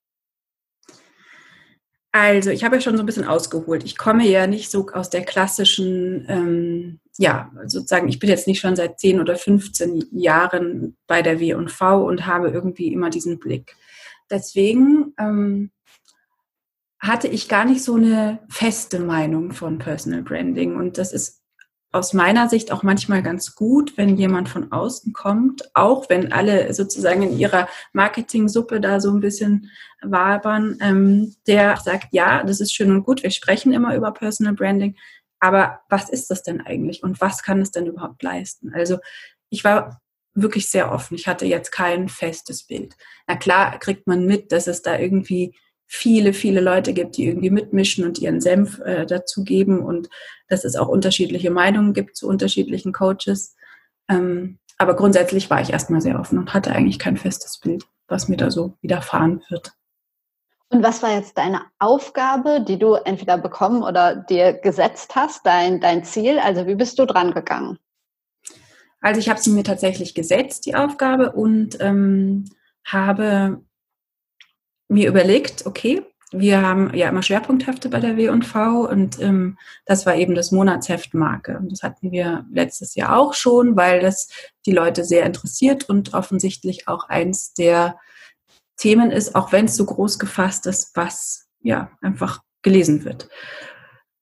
Also, 2.12 2.50
ich 2.50 2.62
habe 2.62 2.76
ja 2.76 2.80
schon 2.80 2.96
so 2.96 3.02
ein 3.02 3.06
bisschen 3.06 3.26
ausgeholt. 3.26 3.82
Ich 3.82 3.98
komme 3.98 4.24
ja 4.24 4.46
nicht 4.46 4.70
so 4.70 4.86
aus 4.92 5.10
der 5.10 5.24
klassischen, 5.24 6.26
ähm, 6.28 7.00
ja, 7.18 7.50
sozusagen, 7.66 8.06
ich 8.06 8.20
bin 8.20 8.30
jetzt 8.30 8.46
nicht 8.46 8.60
schon 8.60 8.76
seit 8.76 9.00
10 9.00 9.18
oder 9.18 9.34
15 9.34 10.04
Jahren 10.12 10.96
bei 11.08 11.22
der 11.22 11.40
W&V 11.40 12.06
und 12.06 12.26
habe 12.26 12.50
irgendwie 12.50 12.92
immer 12.92 13.10
diesen 13.10 13.40
Blick. 13.40 13.74
Deswegen 14.30 15.12
ähm, 15.18 15.72
hatte 17.00 17.26
ich 17.26 17.48
gar 17.48 17.64
nicht 17.64 17.82
so 17.82 17.96
eine 17.96 18.38
feste 18.48 19.00
Meinung 19.00 19.50
von 19.50 19.78
Personal 19.78 20.22
Branding. 20.22 20.76
Und 20.76 20.98
das 20.98 21.12
ist 21.12 21.41
aus 21.92 22.14
meiner 22.14 22.49
Sicht 22.49 22.72
auch 22.72 22.82
manchmal 22.82 23.22
ganz 23.22 23.54
gut, 23.54 23.96
wenn 23.99 24.16
jemand 24.16 24.49
von 24.49 24.72
außen 24.72 25.12
kommt, 25.12 25.70
auch 25.75 26.08
wenn 26.08 26.32
alle 26.32 26.72
sozusagen 26.72 27.22
in 27.22 27.38
ihrer 27.38 27.68
Marketing-Suppe 27.92 28.80
da 28.80 28.99
so 28.99 29.11
ein 29.11 29.20
bisschen 29.20 29.70
wabern, 30.00 30.78
ähm, 30.80 31.34
der 31.46 31.76
sagt, 31.76 32.08
ja, 32.12 32.42
das 32.42 32.61
ist 32.61 32.75
schön 32.75 32.90
und 32.90 33.04
gut, 33.04 33.22
wir 33.22 33.30
sprechen 33.30 33.72
immer 33.72 33.94
über 33.94 34.11
Personal 34.12 34.54
Branding, 34.54 34.96
aber 35.38 35.80
was 35.90 36.08
ist 36.08 36.30
das 36.30 36.42
denn 36.42 36.62
eigentlich 36.62 37.02
und 37.02 37.20
was 37.20 37.42
kann 37.42 37.61
es 37.61 37.70
denn 37.70 37.87
überhaupt 37.87 38.22
leisten? 38.22 38.72
Also 38.72 38.99
ich 39.50 39.62
war 39.62 40.00
wirklich 40.34 40.70
sehr 40.70 40.90
offen. 40.90 41.14
Ich 41.14 41.28
hatte 41.28 41.44
jetzt 41.44 41.72
kein 41.72 42.08
festes 42.08 42.62
Bild. 42.62 42.96
Na 43.26 43.37
klar 43.37 43.78
kriegt 43.78 44.06
man 44.06 44.25
mit, 44.25 44.50
dass 44.50 44.66
es 44.66 44.80
da 44.80 44.99
irgendwie 44.99 45.54
viele, 45.94 46.32
viele 46.32 46.62
Leute 46.62 46.94
gibt, 46.94 47.18
die 47.18 47.26
irgendwie 47.26 47.50
mitmischen 47.50 48.06
und 48.06 48.18
ihren 48.18 48.40
Senf 48.40 48.80
äh, 48.80 49.04
dazugeben 49.04 49.80
und 49.80 50.08
dass 50.49 50.64
es 50.64 50.75
auch 50.75 50.88
unterschiedliche 50.88 51.50
Meinungen 51.50 51.92
gibt 51.92 52.16
zu 52.16 52.26
unterschiedlichen 52.28 52.94
Coaches. 52.94 53.54
Ähm, 54.08 54.58
aber 54.78 54.96
grundsätzlich 54.96 55.50
war 55.50 55.61
ich 55.61 55.70
erstmal 55.70 56.00
sehr 56.00 56.18
offen 56.18 56.38
und 56.38 56.54
hatte 56.54 56.72
eigentlich 56.72 56.99
kein 56.99 57.18
festes 57.18 57.61
Bild, 57.61 57.84
was 58.08 58.26
mir 58.28 58.38
da 58.38 58.50
so 58.50 58.78
widerfahren 58.80 59.42
wird. 59.50 59.72
Und 60.70 60.82
was 60.82 61.02
war 61.02 61.12
jetzt 61.12 61.37
deine 61.37 61.61
Aufgabe, 61.78 62.64
die 62.66 62.78
du 62.78 62.94
entweder 62.94 63.37
bekommen 63.37 63.82
oder 63.82 64.16
dir 64.16 64.54
gesetzt 64.54 65.14
hast, 65.14 65.44
dein, 65.44 65.78
dein 65.78 66.04
Ziel? 66.04 66.38
Also 66.38 66.66
wie 66.66 66.75
bist 66.75 66.99
du 66.99 67.04
dran 67.04 67.34
gegangen? 67.34 67.78
Also 69.02 69.20
ich 69.20 69.28
habe 69.28 69.40
sie 69.40 69.50
mir 69.50 69.62
tatsächlich 69.62 70.14
gesetzt, 70.14 70.64
die 70.64 70.75
Aufgabe, 70.75 71.32
und 71.32 71.78
ähm, 71.80 72.46
habe 72.82 73.61
mir 74.88 75.08
überlegt, 75.08 75.66
okay, 75.66 76.02
wir 76.32 76.62
haben 76.62 76.94
ja 76.94 77.08
immer 77.08 77.22
Schwerpunkthefte 77.22 77.90
bei 77.90 78.00
der 78.00 78.16
W&V 78.16 78.88
und 78.88 79.20
ähm, 79.20 79.58
das 79.84 80.06
war 80.06 80.16
eben 80.16 80.34
das 80.34 80.50
Monatsheft 80.50 81.12
Marke. 81.12 81.58
Und 81.58 81.70
das 81.70 81.82
hatten 81.82 82.10
wir 82.10 82.46
letztes 82.50 82.94
Jahr 82.94 83.18
auch 83.18 83.34
schon, 83.34 83.76
weil 83.76 84.00
das 84.00 84.28
die 84.64 84.72
Leute 84.72 85.04
sehr 85.04 85.26
interessiert 85.26 85.88
und 85.88 86.14
offensichtlich 86.14 86.88
auch 86.88 87.08
eins 87.08 87.52
der 87.52 87.98
Themen 88.78 89.10
ist, 89.10 89.34
auch 89.34 89.52
wenn 89.52 89.66
es 89.66 89.76
so 89.76 89.84
groß 89.84 90.18
gefasst 90.18 90.66
ist, 90.66 90.96
was 90.96 91.48
ja 91.60 91.90
einfach 92.00 92.40
gelesen 92.62 93.04
wird. 93.04 93.28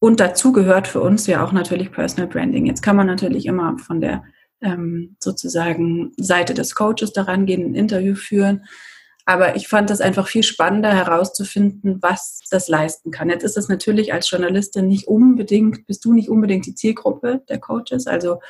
Und 0.00 0.18
dazu 0.18 0.52
gehört 0.52 0.88
für 0.88 1.00
uns 1.00 1.26
ja 1.26 1.44
auch 1.44 1.52
natürlich 1.52 1.92
Personal 1.92 2.26
Branding. 2.26 2.66
Jetzt 2.66 2.82
kann 2.82 2.96
man 2.96 3.06
natürlich 3.06 3.46
immer 3.46 3.78
von 3.78 4.00
der 4.00 4.24
ähm, 4.62 5.16
sozusagen 5.20 6.12
Seite 6.16 6.54
des 6.54 6.74
Coaches 6.74 7.12
daran 7.12 7.46
gehen, 7.46 7.64
ein 7.64 7.74
Interview 7.74 8.14
führen. 8.14 8.64
Aber 9.30 9.54
ich 9.54 9.68
fand 9.68 9.90
das 9.90 10.00
einfach 10.00 10.26
viel 10.26 10.42
spannender 10.42 10.92
herauszufinden, 10.92 12.02
was 12.02 12.40
das 12.50 12.66
leisten 12.66 13.12
kann. 13.12 13.30
Jetzt 13.30 13.44
ist 13.44 13.56
es 13.56 13.68
natürlich 13.68 14.12
als 14.12 14.28
Journalistin 14.28 14.88
nicht 14.88 15.06
unbedingt, 15.06 15.86
bist 15.86 16.04
du 16.04 16.12
nicht 16.12 16.28
unbedingt 16.28 16.66
die 16.66 16.74
Zielgruppe 16.74 17.40
der 17.48 17.60
Coaches. 17.60 18.08
Also 18.08 18.40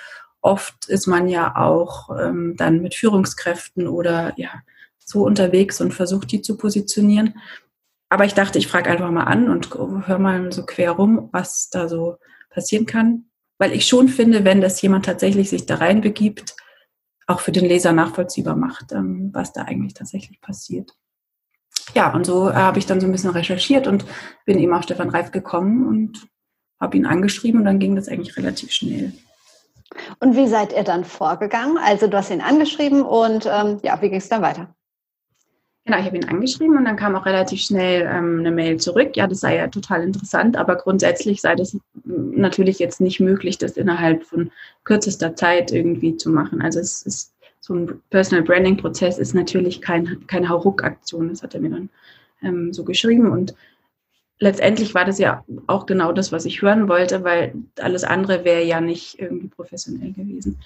oft 0.41 0.89
ist 0.89 1.07
man 1.07 1.29
ja 1.29 1.55
auch 1.55 2.09
ähm, 2.19 2.55
dann 2.57 2.81
mit 2.81 2.95
Führungskräften 2.95 3.89
oder 3.89 4.33
ja 4.39 4.49
so 4.97 5.23
unterwegs 5.23 5.83
und 5.83 5.93
versucht, 5.93 6.33
die 6.33 6.41
zu 6.41 6.57
positionieren. 6.57 7.35
Aber 8.09 8.25
ich 8.25 8.33
dachte, 8.33 8.59
ich 8.59 8.67
frage 8.67 8.89
einfach 8.89 9.11
mal 9.11 9.25
an 9.25 9.51
und 9.51 9.75
höre 9.75 10.19
mal 10.19 10.51
so 10.51 10.65
quer 10.65 10.93
rum, 10.93 11.29
was 11.31 11.69
da 11.69 11.91
so 11.91 12.17
passieren 12.49 12.87
kann. 12.87 13.27
Weil 13.59 13.75
ich 13.75 13.87
schon 13.87 14.09
finde, 14.09 14.47
wenn 14.47 14.63
das 14.63 14.81
jemand 14.81 15.05
tatsächlich 15.05 15.51
sich 15.51 15.67
da 15.67 15.75
reinbegibt, 15.75 16.57
auch 17.31 17.41
für 17.41 17.53
den 17.53 17.65
Leser 17.65 17.93
nachvollziehbar 17.93 18.57
macht, 18.57 18.93
ähm, 18.93 19.31
was 19.33 19.53
da 19.53 19.63
eigentlich 19.63 19.95
tatsächlich 19.95 20.41
passiert. 20.41 20.97
Ja, 21.95 22.13
und 22.13 22.27
so 22.27 22.51
äh, 22.51 22.55
habe 22.55 22.79
ich 22.79 22.87
dann 22.87 23.01
so 23.01 23.07
ein 23.07 23.13
bisschen 23.13 23.31
recherchiert 23.31 23.87
und 23.87 24.05
bin 24.45 24.59
eben 24.59 24.75
auf 24.75 24.83
Stefan 24.83 25.11
Reif 25.11 25.31
gekommen 25.31 25.87
und 25.87 26.27
habe 26.81 26.97
ihn 26.97 27.07
angeschrieben 27.07 27.61
und 27.61 27.67
dann 27.67 27.79
ging 27.79 27.95
das 27.95 28.09
eigentlich 28.09 28.37
relativ 28.37 28.73
schnell. 28.73 29.13
Und 30.19 30.37
wie 30.37 30.47
seid 30.47 30.73
ihr 30.73 30.85
dann 30.85 31.05
vorgegangen? 31.05 31.79
Also 31.79 32.07
du 32.07 32.17
hast 32.17 32.31
ihn 32.31 32.41
angeschrieben 32.41 33.03
und 33.03 33.47
ähm, 33.47 33.79
ja, 33.83 34.01
wie 34.01 34.09
ging 34.09 34.19
es 34.19 34.29
dann 34.29 34.43
weiter? 34.43 34.75
Genau, 35.87 35.99
ich 35.99 36.05
habe 36.05 36.17
ihn 36.17 36.29
angeschrieben 36.29 36.77
und 36.77 36.85
dann 36.85 36.97
kam 36.97 37.17
auch 37.17 37.25
relativ 37.25 37.63
schnell 37.63 38.03
ähm, 38.03 38.41
eine 38.41 38.51
Mail 38.51 38.77
zurück. 38.79 39.17
Ja, 39.17 39.27
das 39.27 39.41
sei 39.41 39.57
ja 39.57 39.67
total 39.69 40.03
interessant, 40.03 40.57
aber 40.57 40.77
grundsätzlich 40.77 41.41
sei 41.41 41.55
das 41.57 41.77
natürlich 42.05 42.79
jetzt 42.79 43.01
nicht 43.01 43.19
möglich, 43.19 43.57
das 43.57 43.77
innerhalb 43.77 44.25
von 44.25 44.53
kürzester 44.85 45.35
Zeit 45.35 45.73
irgendwie 45.73 46.17
zu 46.17 46.31
machen. 46.31 46.61
Also 46.61 46.81
es 46.81 47.03
ist 47.03 47.35
so 47.61 47.75
ein 47.75 48.01
Personal 48.11 48.45
Branding 48.45 48.77
Prozess 48.77 49.19
ist 49.19 49.35
natürlich 49.35 49.81
kein, 49.81 50.27
keine 50.27 50.49
Hauruck-Aktion. 50.51 51.31
Das 51.31 51.43
hat 51.43 51.55
er 51.55 51.61
mir 51.61 51.71
dann 51.71 51.89
ähm, 52.43 52.73
so 52.75 52.85
geschrieben 52.85 53.31
und 53.31 53.55
letztendlich 54.39 54.95
war 54.95 55.05
das 55.05 55.19
ja 55.19 55.45
auch 55.67 55.87
genau 55.87 56.13
das, 56.13 56.33
was 56.33 56.45
ich 56.45 56.63
hören 56.63 56.89
wollte, 56.89 57.25
weil 57.25 57.55
alles 57.79 58.05
andere 58.05 58.45
wäre 58.45 58.65
ja 58.65 58.81
nicht 58.81 59.19
irgendwie 59.19 59.49
professionell 59.49 60.13
gewesen. 60.13 60.59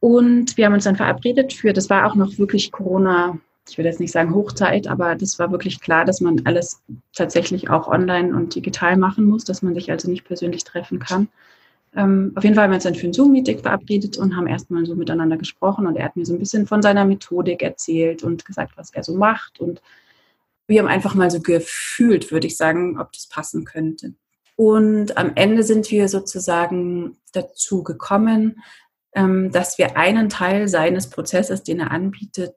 Und 0.00 0.56
wir 0.56 0.66
haben 0.66 0.74
uns 0.74 0.84
dann 0.84 0.96
verabredet 0.96 1.52
für, 1.52 1.72
das 1.72 1.90
war 1.90 2.06
auch 2.06 2.14
noch 2.14 2.38
wirklich 2.38 2.70
Corona 2.70 3.38
ich 3.68 3.78
will 3.78 3.84
jetzt 3.84 4.00
nicht 4.00 4.12
sagen 4.12 4.34
Hochzeit, 4.34 4.86
aber 4.86 5.14
das 5.14 5.38
war 5.38 5.50
wirklich 5.50 5.80
klar, 5.80 6.04
dass 6.04 6.20
man 6.20 6.42
alles 6.44 6.82
tatsächlich 7.14 7.70
auch 7.70 7.88
online 7.88 8.34
und 8.34 8.54
digital 8.54 8.96
machen 8.96 9.26
muss, 9.26 9.44
dass 9.44 9.62
man 9.62 9.74
sich 9.74 9.90
also 9.90 10.10
nicht 10.10 10.24
persönlich 10.24 10.64
treffen 10.64 10.98
kann. 10.98 11.28
Ähm, 11.94 12.32
auf 12.34 12.44
jeden 12.44 12.54
Fall 12.54 12.64
haben 12.64 12.70
wir 12.70 12.76
uns 12.76 12.84
dann 12.84 12.94
für 12.94 13.06
ein 13.06 13.12
Zoom-Meeting 13.12 13.60
verabredet 13.60 14.18
und 14.18 14.36
haben 14.36 14.46
erstmal 14.46 14.84
so 14.86 14.94
miteinander 14.94 15.36
gesprochen 15.36 15.86
und 15.86 15.96
er 15.96 16.04
hat 16.04 16.16
mir 16.16 16.26
so 16.26 16.34
ein 16.34 16.38
bisschen 16.38 16.66
von 16.66 16.82
seiner 16.82 17.04
Methodik 17.04 17.62
erzählt 17.62 18.22
und 18.22 18.44
gesagt, 18.44 18.72
was 18.76 18.92
er 18.92 19.02
so 19.02 19.14
macht 19.14 19.60
und 19.60 19.80
wir 20.66 20.80
haben 20.80 20.88
einfach 20.88 21.14
mal 21.14 21.30
so 21.30 21.40
gefühlt, 21.40 22.30
würde 22.30 22.46
ich 22.46 22.56
sagen, 22.56 23.00
ob 23.00 23.12
das 23.12 23.26
passen 23.26 23.64
könnte. 23.64 24.12
Und 24.54 25.16
am 25.16 25.32
Ende 25.34 25.62
sind 25.62 25.90
wir 25.90 26.08
sozusagen 26.08 27.16
dazu 27.32 27.82
gekommen, 27.82 28.60
ähm, 29.14 29.50
dass 29.50 29.78
wir 29.78 29.96
einen 29.96 30.28
Teil 30.28 30.68
seines 30.68 31.08
Prozesses, 31.08 31.62
den 31.62 31.80
er 31.80 31.90
anbietet, 31.90 32.54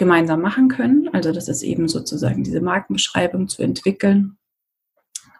gemeinsam 0.00 0.40
machen 0.40 0.68
können. 0.68 1.10
Also 1.12 1.30
das 1.30 1.46
ist 1.46 1.62
eben 1.62 1.86
sozusagen 1.86 2.42
diese 2.42 2.62
Markenbeschreibung 2.62 3.48
zu 3.48 3.62
entwickeln, 3.62 4.38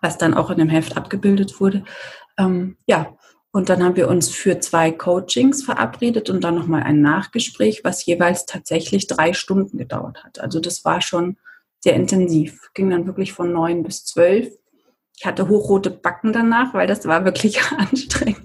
was 0.03 0.19
dann 0.19 0.35
auch 0.35 0.51
in 0.51 0.59
dem 0.59 0.69
Heft 0.69 0.99
abgebildet 0.99 1.61
wurde. 1.61 1.83
Ähm, 2.39 2.77
ja, 2.87 3.17
und 3.53 3.71
dann 3.71 3.83
haben 3.83 3.97
wir 3.97 4.09
uns 4.09 4.29
für 4.29 4.61
zwei 4.61 4.93
Coachings 4.93 5.63
verabredet 5.65 6.29
und 6.29 6.45
dann 6.45 6.57
nochmal 6.57 6.83
ein 6.83 7.01
Nachgespräch, 7.01 7.81
was 7.85 8.05
jeweils 8.05 8.45
tatsächlich 8.45 9.07
drei 9.07 9.33
Stunden 9.33 9.79
gedauert 9.79 10.23
hat. 10.25 10.41
Also 10.41 10.61
das 10.61 10.85
war 10.85 11.01
schon 11.01 11.39
sehr 11.81 11.95
intensiv. 11.95 12.71
Ging 12.75 12.91
dann 12.91 13.07
wirklich 13.07 13.33
von 13.33 13.51
neun 13.55 13.83
bis 13.83 14.05
zwölf. 14.05 14.53
Ich 15.17 15.25
hatte 15.25 15.49
hochrote 15.49 15.91
Backen 15.91 16.35
danach, 16.35 16.75
weil 16.75 16.87
das 16.87 17.07
war 17.07 17.25
wirklich 17.25 17.63
anstrengend. 17.79 18.45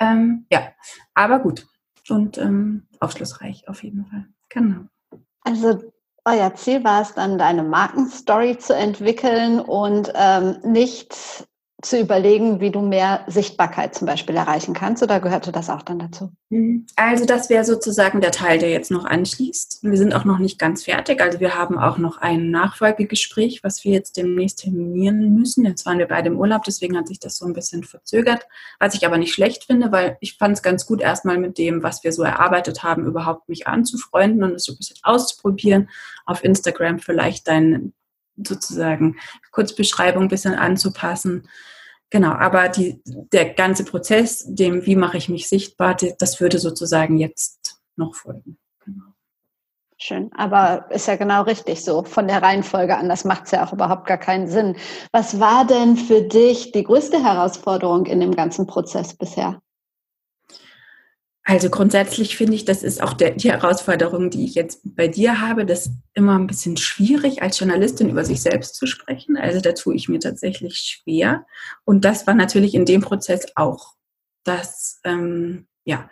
Ähm, 0.00 0.46
ja, 0.50 0.72
aber 1.12 1.40
gut 1.40 1.66
und 2.08 2.38
ähm, 2.38 2.86
aufschlussreich 3.00 3.68
auf 3.68 3.84
jeden 3.84 4.06
Fall. 4.06 4.24
Genau. 4.48 4.86
Also 5.42 5.80
euer 6.24 6.54
Ziel 6.54 6.84
war 6.84 7.02
es 7.02 7.14
dann, 7.14 7.38
deine 7.38 7.62
Markenstory 7.62 8.58
zu 8.58 8.74
entwickeln 8.74 9.60
und 9.60 10.12
ähm, 10.14 10.58
nicht 10.62 11.46
zu 11.82 11.98
überlegen, 11.98 12.60
wie 12.60 12.70
du 12.70 12.80
mehr 12.80 13.24
Sichtbarkeit 13.26 13.94
zum 13.94 14.06
Beispiel 14.06 14.36
erreichen 14.36 14.74
kannst? 14.74 15.02
Oder 15.02 15.20
gehörte 15.20 15.52
das 15.52 15.70
auch 15.70 15.82
dann 15.82 15.98
dazu? 15.98 16.32
Mhm. 16.50 16.86
Also 16.96 17.24
das 17.24 17.48
wäre 17.48 17.64
sozusagen 17.64 18.20
der 18.20 18.32
Teil, 18.32 18.58
der 18.58 18.70
jetzt 18.70 18.90
noch 18.90 19.04
anschließt. 19.04 19.80
Wir 19.82 19.96
sind 19.96 20.14
auch 20.14 20.24
noch 20.24 20.38
nicht 20.38 20.58
ganz 20.58 20.84
fertig. 20.84 21.20
Also 21.20 21.40
wir 21.40 21.54
haben 21.54 21.78
auch 21.78 21.98
noch 21.98 22.18
ein 22.18 22.50
Nachfolgegespräch, 22.50 23.62
was 23.62 23.84
wir 23.84 23.92
jetzt 23.92 24.16
demnächst 24.16 24.60
terminieren 24.60 25.34
müssen. 25.34 25.64
Jetzt 25.64 25.86
waren 25.86 25.98
wir 25.98 26.08
beide 26.08 26.28
im 26.28 26.38
Urlaub, 26.38 26.64
deswegen 26.64 26.96
hat 26.96 27.08
sich 27.08 27.18
das 27.18 27.36
so 27.36 27.46
ein 27.46 27.54
bisschen 27.54 27.84
verzögert. 27.84 28.46
Was 28.78 28.94
ich 28.94 29.06
aber 29.06 29.18
nicht 29.18 29.32
schlecht 29.32 29.64
finde, 29.64 29.92
weil 29.92 30.16
ich 30.20 30.36
fand 30.36 30.56
es 30.56 30.62
ganz 30.62 30.86
gut, 30.86 31.00
erstmal 31.00 31.38
mit 31.38 31.56
dem, 31.56 31.82
was 31.82 32.04
wir 32.04 32.12
so 32.12 32.22
erarbeitet 32.22 32.82
haben, 32.82 33.06
überhaupt 33.06 33.48
mich 33.48 33.66
anzufreunden 33.66 34.42
und 34.42 34.54
es 34.54 34.64
so 34.64 34.72
ein 34.72 34.76
bisschen 34.76 34.98
auszuprobieren. 35.02 35.88
Auf 36.26 36.44
Instagram 36.44 36.98
vielleicht 36.98 37.48
dein 37.48 37.92
sozusagen 38.46 39.16
Kurzbeschreibung 39.50 40.24
ein 40.24 40.28
bisschen 40.28 40.54
anzupassen. 40.54 41.48
Genau, 42.10 42.32
aber 42.32 42.68
die, 42.68 43.00
der 43.04 43.54
ganze 43.54 43.84
Prozess, 43.84 44.44
dem, 44.46 44.84
wie 44.84 44.96
mache 44.96 45.16
ich 45.16 45.28
mich 45.28 45.48
sichtbar, 45.48 45.96
das 46.18 46.40
würde 46.40 46.58
sozusagen 46.58 47.18
jetzt 47.18 47.80
noch 47.96 48.14
folgen. 48.16 48.58
Genau. 48.84 49.04
Schön, 49.96 50.30
aber 50.34 50.86
ist 50.90 51.06
ja 51.06 51.16
genau 51.16 51.42
richtig 51.42 51.84
so 51.84 52.02
von 52.02 52.26
der 52.26 52.42
Reihenfolge 52.42 52.96
an. 52.96 53.08
Das 53.08 53.24
macht 53.24 53.44
es 53.44 53.50
ja 53.52 53.64
auch 53.64 53.72
überhaupt 53.72 54.06
gar 54.06 54.18
keinen 54.18 54.48
Sinn. 54.48 54.76
Was 55.12 55.38
war 55.38 55.66
denn 55.66 55.96
für 55.96 56.22
dich 56.22 56.72
die 56.72 56.84
größte 56.84 57.22
Herausforderung 57.22 58.06
in 58.06 58.18
dem 58.18 58.34
ganzen 58.34 58.66
Prozess 58.66 59.14
bisher? 59.14 59.60
Also 61.50 61.68
grundsätzlich 61.68 62.36
finde 62.36 62.54
ich, 62.54 62.64
das 62.64 62.84
ist 62.84 63.02
auch 63.02 63.12
der, 63.12 63.32
die 63.32 63.50
Herausforderung, 63.50 64.30
die 64.30 64.44
ich 64.44 64.54
jetzt 64.54 64.82
bei 64.84 65.08
dir 65.08 65.40
habe, 65.40 65.66
das 65.66 65.90
immer 66.14 66.38
ein 66.38 66.46
bisschen 66.46 66.76
schwierig, 66.76 67.42
als 67.42 67.58
Journalistin 67.58 68.08
über 68.08 68.24
sich 68.24 68.40
selbst 68.40 68.76
zu 68.76 68.86
sprechen. 68.86 69.36
Also 69.36 69.60
da 69.60 69.72
tue 69.72 69.96
ich 69.96 70.08
mir 70.08 70.20
tatsächlich 70.20 70.76
schwer. 70.76 71.44
Und 71.84 72.04
das 72.04 72.28
war 72.28 72.34
natürlich 72.34 72.72
in 72.74 72.84
dem 72.84 73.00
Prozess 73.00 73.46
auch. 73.56 73.94
Das, 74.44 75.00
ähm, 75.02 75.66
ja, 75.84 76.08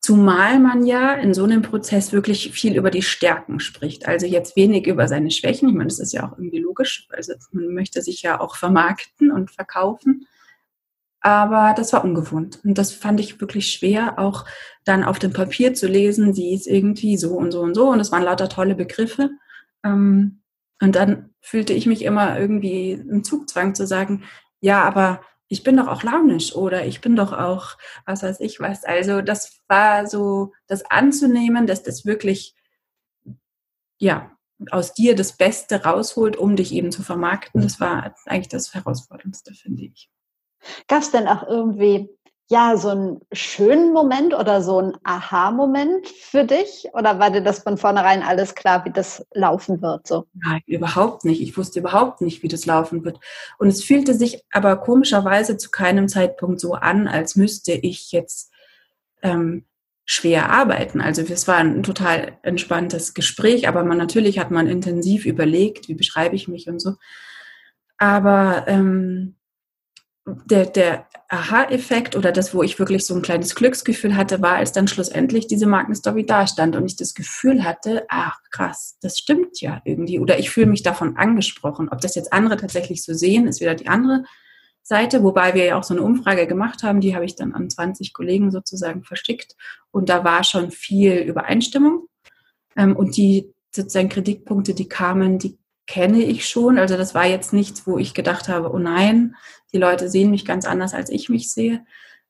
Zumal 0.00 0.58
man 0.58 0.84
ja 0.84 1.14
in 1.14 1.32
so 1.32 1.44
einem 1.44 1.62
Prozess 1.62 2.10
wirklich 2.10 2.50
viel 2.50 2.76
über 2.76 2.90
die 2.90 3.02
Stärken 3.02 3.60
spricht. 3.60 4.08
Also 4.08 4.26
jetzt 4.26 4.56
wenig 4.56 4.88
über 4.88 5.06
seine 5.06 5.30
Schwächen. 5.30 5.68
Ich 5.68 5.76
meine, 5.76 5.86
das 5.86 6.00
ist 6.00 6.12
ja 6.12 6.26
auch 6.26 6.36
irgendwie 6.36 6.58
logisch. 6.58 7.06
Also 7.10 7.34
man 7.52 7.72
möchte 7.72 8.02
sich 8.02 8.22
ja 8.22 8.40
auch 8.40 8.56
vermarkten 8.56 9.30
und 9.30 9.52
verkaufen. 9.52 10.26
Aber 11.22 11.72
das 11.76 11.92
war 11.92 12.04
ungewohnt. 12.04 12.58
Und 12.64 12.76
das 12.78 12.92
fand 12.92 13.20
ich 13.20 13.40
wirklich 13.40 13.70
schwer, 13.72 14.18
auch 14.18 14.44
dann 14.84 15.04
auf 15.04 15.20
dem 15.20 15.32
Papier 15.32 15.72
zu 15.72 15.86
lesen, 15.86 16.34
sie 16.34 16.52
ist 16.52 16.66
irgendwie 16.66 17.16
so 17.16 17.34
und 17.34 17.52
so 17.52 17.60
und 17.60 17.74
so. 17.74 17.88
Und 17.90 18.00
es 18.00 18.10
waren 18.10 18.24
lauter 18.24 18.48
tolle 18.48 18.74
Begriffe. 18.74 19.30
Ähm, 19.84 20.42
und 20.80 20.96
dann 20.96 21.30
fühlte 21.40 21.72
ich 21.72 21.86
mich 21.86 22.02
immer 22.02 22.38
irgendwie 22.38 22.92
im 22.92 23.22
Zugzwang 23.22 23.74
zu 23.76 23.86
sagen, 23.86 24.24
ja, 24.60 24.82
aber 24.82 25.20
ich 25.46 25.62
bin 25.62 25.76
doch 25.76 25.86
auch 25.86 26.02
launisch 26.02 26.56
oder 26.56 26.86
ich 26.86 27.00
bin 27.00 27.14
doch 27.14 27.32
auch, 27.32 27.76
was 28.04 28.22
weiß 28.22 28.40
ich 28.40 28.58
was. 28.58 28.84
Also 28.84 29.22
das 29.22 29.60
war 29.68 30.06
so, 30.06 30.52
das 30.66 30.84
anzunehmen, 30.90 31.66
dass 31.66 31.82
das 31.82 32.04
wirklich, 32.04 32.56
ja, 33.98 34.36
aus 34.70 34.94
dir 34.94 35.14
das 35.14 35.36
Beste 35.36 35.84
rausholt, 35.84 36.36
um 36.36 36.56
dich 36.56 36.72
eben 36.72 36.90
zu 36.90 37.02
vermarkten. 37.02 37.60
Das 37.60 37.80
war 37.80 38.14
eigentlich 38.26 38.48
das 38.48 38.74
Herausforderndste, 38.74 39.54
finde 39.54 39.84
ich. 39.84 40.10
Gab 40.88 41.02
es 41.02 41.10
denn 41.10 41.28
auch 41.28 41.46
irgendwie 41.46 42.08
ja, 42.52 42.76
so 42.76 42.90
einen 42.90 43.20
schönen 43.32 43.94
Moment 43.94 44.34
oder 44.34 44.60
so 44.60 44.78
ein 44.78 44.92
Aha-Moment 45.04 46.06
für 46.06 46.44
dich? 46.44 46.86
Oder 46.92 47.18
war 47.18 47.30
dir 47.30 47.40
das 47.40 47.60
von 47.60 47.78
vornherein 47.78 48.22
alles 48.22 48.54
klar, 48.54 48.84
wie 48.84 48.90
das 48.90 49.24
laufen 49.32 49.80
wird? 49.80 50.06
So? 50.06 50.26
Nein, 50.34 50.60
überhaupt 50.66 51.24
nicht. 51.24 51.40
Ich 51.40 51.56
wusste 51.56 51.80
überhaupt 51.80 52.20
nicht, 52.20 52.42
wie 52.42 52.48
das 52.48 52.66
laufen 52.66 53.06
wird. 53.06 53.18
Und 53.58 53.68
es 53.68 53.82
fühlte 53.82 54.12
sich 54.12 54.44
aber 54.52 54.76
komischerweise 54.76 55.56
zu 55.56 55.70
keinem 55.70 56.08
Zeitpunkt 56.08 56.60
so 56.60 56.74
an, 56.74 57.08
als 57.08 57.36
müsste 57.36 57.72
ich 57.72 58.12
jetzt 58.12 58.52
ähm, 59.22 59.64
schwer 60.04 60.50
arbeiten. 60.50 61.00
Also 61.00 61.22
es 61.22 61.48
war 61.48 61.56
ein 61.56 61.82
total 61.82 62.36
entspanntes 62.42 63.14
Gespräch, 63.14 63.66
aber 63.66 63.82
man 63.82 63.96
natürlich 63.96 64.38
hat 64.38 64.50
man 64.50 64.66
intensiv 64.66 65.24
überlegt, 65.24 65.88
wie 65.88 65.94
beschreibe 65.94 66.36
ich 66.36 66.48
mich 66.48 66.68
und 66.68 66.80
so. 66.80 66.96
Aber 67.96 68.64
ähm, 68.66 69.36
der, 70.24 70.66
der 70.66 71.06
Aha-Effekt 71.28 72.14
oder 72.14 72.30
das, 72.30 72.54
wo 72.54 72.62
ich 72.62 72.78
wirklich 72.78 73.06
so 73.06 73.14
ein 73.14 73.22
kleines 73.22 73.54
Glücksgefühl 73.54 74.16
hatte, 74.16 74.40
war, 74.40 74.56
als 74.56 74.72
dann 74.72 74.86
schlussendlich 74.86 75.46
diese 75.46 75.66
Markenstory 75.66 76.24
dastand 76.24 76.76
und 76.76 76.84
ich 76.84 76.96
das 76.96 77.14
Gefühl 77.14 77.64
hatte, 77.64 78.04
ach 78.08 78.38
krass, 78.50 78.98
das 79.00 79.18
stimmt 79.18 79.60
ja 79.60 79.80
irgendwie. 79.84 80.20
Oder 80.20 80.38
ich 80.38 80.50
fühle 80.50 80.66
mich 80.66 80.82
davon 80.82 81.16
angesprochen. 81.16 81.88
Ob 81.88 82.00
das 82.00 82.14
jetzt 82.14 82.32
andere 82.32 82.56
tatsächlich 82.56 83.02
so 83.02 83.14
sehen, 83.14 83.48
ist 83.48 83.60
wieder 83.60 83.74
die 83.74 83.88
andere 83.88 84.24
Seite, 84.82 85.22
wobei 85.22 85.54
wir 85.54 85.64
ja 85.64 85.78
auch 85.78 85.84
so 85.84 85.94
eine 85.94 86.02
Umfrage 86.02 86.46
gemacht 86.46 86.82
haben, 86.82 87.00
die 87.00 87.14
habe 87.14 87.24
ich 87.24 87.34
dann 87.34 87.54
an 87.54 87.70
20 87.70 88.12
Kollegen 88.12 88.50
sozusagen 88.50 89.02
verschickt. 89.02 89.56
Und 89.90 90.08
da 90.08 90.24
war 90.24 90.44
schon 90.44 90.70
viel 90.70 91.14
Übereinstimmung. 91.14 92.06
Ähm, 92.76 92.94
und 92.94 93.16
die 93.16 93.52
sozusagen 93.74 94.08
Kritikpunkte, 94.08 94.74
die 94.74 94.88
kamen, 94.88 95.38
die 95.38 95.58
kenne 95.86 96.22
ich 96.22 96.48
schon. 96.48 96.78
Also 96.78 96.96
das 96.96 97.14
war 97.14 97.26
jetzt 97.26 97.52
nichts, 97.52 97.86
wo 97.86 97.98
ich 97.98 98.14
gedacht 98.14 98.48
habe, 98.48 98.72
oh 98.72 98.78
nein, 98.78 99.36
die 99.72 99.78
Leute 99.78 100.08
sehen 100.08 100.30
mich 100.30 100.44
ganz 100.44 100.66
anders, 100.66 100.94
als 100.94 101.10
ich 101.10 101.28
mich 101.28 101.52
sehe. 101.52 101.84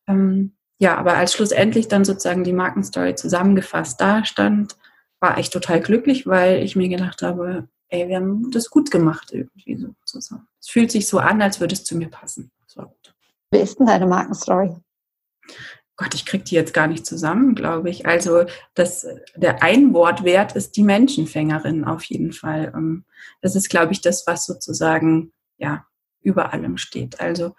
Ähm, 0.07 0.53
ja, 0.79 0.97
aber 0.97 1.15
als 1.15 1.33
schlussendlich 1.33 1.89
dann 1.89 2.05
sozusagen 2.05 2.45
die 2.45 2.53
Markenstory 2.53 3.15
zusammengefasst 3.15 4.01
da 4.01 4.25
stand, 4.25 4.77
war 5.21 5.39
ich 5.39 5.51
total 5.51 5.81
glücklich, 5.81 6.27
weil 6.27 6.63
ich 6.63 6.75
mir 6.75 6.89
gedacht 6.89 7.23
habe, 7.23 7.69
ey, 7.89 8.09
wir 8.09 8.17
haben 8.17 8.51
das 8.51 8.71
gut 8.71 8.91
gemacht 8.91 9.31
irgendwie 9.33 9.77
so 9.77 9.95
zusammen. 10.05 10.49
Es 10.61 10.69
fühlt 10.69 10.91
sich 10.91 11.07
so 11.07 11.19
an, 11.19 11.41
als 11.41 11.61
würde 11.61 11.75
es 11.75 11.85
zu 11.85 11.97
mir 11.97 12.09
passen. 12.09 12.51
Wie 13.53 13.59
ist 13.59 13.79
denn 13.79 13.87
deine 13.87 14.07
Markenstory? 14.07 14.75
Gott, 15.97 16.15
ich 16.15 16.25
kriege 16.25 16.45
die 16.45 16.55
jetzt 16.55 16.75
gar 16.75 16.87
nicht 16.87 17.05
zusammen, 17.05 17.55
glaube 17.55 17.91
ich. 17.91 18.07
Also 18.07 18.45
das, 18.75 19.07
der 19.37 19.63
Einwortwert 19.63 20.57
ist 20.57 20.77
die 20.77 20.83
Menschenfängerin 20.83 21.85
auf 21.85 22.05
jeden 22.05 22.33
Fall. 22.33 22.73
Ähm, 22.75 23.05
das 23.41 23.57
ist, 23.57 23.69
glaube 23.69 23.93
ich, 23.93 24.01
das, 24.01 24.27
was 24.27 24.47
sozusagen 24.47 25.33
ja 25.59 25.85
über 26.23 26.53
allem 26.53 26.79
steht. 26.79 27.21
Also 27.21 27.55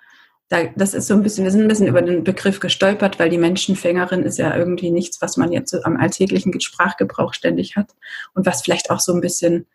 da, 0.50 0.66
das 0.76 0.94
ist 0.94 1.08
so 1.08 1.14
ein 1.14 1.24
bisschen, 1.24 1.44
wir 1.44 1.52
sind 1.52 1.62
ein 1.62 1.68
bisschen 1.68 1.88
über 1.88 2.02
den 2.02 2.24
Begriff 2.24 2.60
gestolpert, 2.60 3.20
weil 3.20 3.30
die 3.30 3.38
Menschenfängerin 3.38 4.24
ist 4.24 4.38
ja 4.38 4.56
irgendwie 4.56 4.92
nichts, 4.92 5.22
was 5.22 5.38
man 5.38 5.52
jetzt 5.52 5.72
so 5.72 5.82
am 5.84 5.98
alltäglichen 5.98 6.60
Sprachgebrauch 6.60 7.34
ständig 7.34 7.76
hat 7.76 7.96
und 8.34 8.46
was 8.46 8.62
vielleicht 8.62 8.90
auch 8.90 9.00
so 9.00 9.14
ein 9.14 9.22
bisschen 9.22 9.68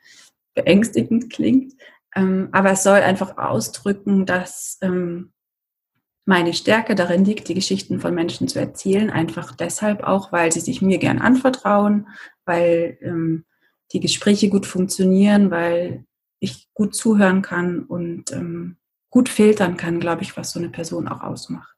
beängstigend 0.55 1.31
klingt. 1.33 1.75
Ähm, 2.15 2.49
aber 2.53 2.73
es 2.73 2.83
soll 2.83 3.01
einfach 3.01 3.39
ausdrücken, 3.39 4.27
dass 4.27 4.79
ähm, 4.83 5.33
meine 6.29 6.53
Stärke 6.53 6.95
darin 6.95 7.25
liegt, 7.25 7.49
die 7.49 7.55
Geschichten 7.55 8.01
von 8.01 8.15
Menschen 8.15 8.49
zu 8.49 8.61
erzählen, 8.61 9.09
einfach 9.09 9.57
deshalb 9.57 10.05
auch, 10.05 10.31
weil 10.31 10.53
sie 10.53 10.61
sich 10.61 10.83
mir 10.83 10.99
gern 10.99 11.21
anvertrauen, 11.21 12.07
weil 12.45 12.99
ähm, 13.01 13.47
die 13.93 14.01
Gespräche 14.01 14.51
gut 14.51 14.67
funktionieren, 14.67 15.51
weil 15.51 16.05
ich 16.39 16.69
gut 16.75 16.95
zuhören 16.95 17.41
kann 17.41 17.83
und 17.83 18.31
ähm, 18.33 18.77
gut 19.09 19.31
filtern 19.31 19.79
kann, 19.79 20.01
glaube 20.01 20.21
ich, 20.21 20.37
was 20.37 20.51
so 20.51 20.59
eine 20.59 20.69
Person 20.69 21.09
auch 21.09 21.23
ausmacht. 21.23 21.75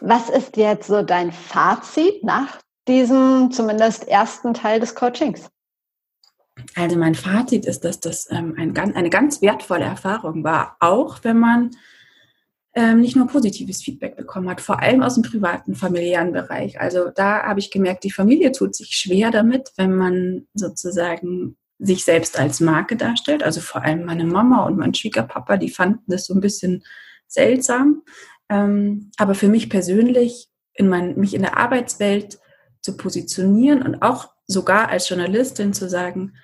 Was 0.00 0.30
ist 0.30 0.56
jetzt 0.56 0.86
so 0.86 1.02
dein 1.02 1.30
Fazit 1.30 2.24
nach 2.24 2.58
diesem 2.88 3.50
zumindest 3.50 4.08
ersten 4.08 4.54
Teil 4.54 4.80
des 4.80 4.94
Coachings? 4.94 5.50
Also 6.74 6.96
mein 6.96 7.14
Fazit 7.14 7.66
ist, 7.66 7.84
dass 7.84 8.00
das 8.00 8.30
ähm, 8.30 8.54
ein, 8.56 8.74
eine 8.78 9.10
ganz 9.10 9.42
wertvolle 9.42 9.84
Erfahrung 9.84 10.42
war, 10.42 10.78
auch 10.80 11.18
wenn 11.22 11.38
man 11.38 11.72
ähm, 12.74 13.00
nicht 13.00 13.16
nur 13.16 13.26
positives 13.26 13.82
Feedback 13.82 14.16
bekommen 14.16 14.48
hat, 14.48 14.60
vor 14.60 14.80
allem 14.80 15.02
aus 15.02 15.14
dem 15.14 15.22
privaten, 15.22 15.74
familiären 15.74 16.32
Bereich. 16.32 16.80
Also 16.80 17.10
da 17.14 17.42
habe 17.42 17.60
ich 17.60 17.70
gemerkt, 17.70 18.04
die 18.04 18.10
Familie 18.10 18.52
tut 18.52 18.74
sich 18.74 18.96
schwer 18.96 19.30
damit, 19.30 19.72
wenn 19.76 19.94
man 19.94 20.46
sozusagen 20.54 21.56
sich 21.78 22.04
selbst 22.04 22.38
als 22.38 22.60
Marke 22.60 22.96
darstellt. 22.96 23.42
Also 23.42 23.60
vor 23.60 23.82
allem 23.82 24.04
meine 24.04 24.24
Mama 24.24 24.64
und 24.64 24.78
mein 24.78 24.94
Schwiegerpapa, 24.94 25.56
die 25.56 25.68
fanden 25.68 26.04
das 26.06 26.26
so 26.26 26.34
ein 26.34 26.40
bisschen 26.40 26.84
seltsam. 27.26 28.02
Ähm, 28.48 29.10
aber 29.18 29.34
für 29.34 29.48
mich 29.48 29.68
persönlich, 29.68 30.48
in 30.74 30.88
mein, 30.88 31.18
mich 31.18 31.34
in 31.34 31.42
der 31.42 31.58
Arbeitswelt 31.58 32.38
zu 32.80 32.96
positionieren 32.96 33.82
und 33.82 34.00
auch 34.00 34.30
sogar 34.46 34.88
als 34.88 35.08
Journalistin 35.08 35.74
zu 35.74 35.88
sagen, 35.88 36.34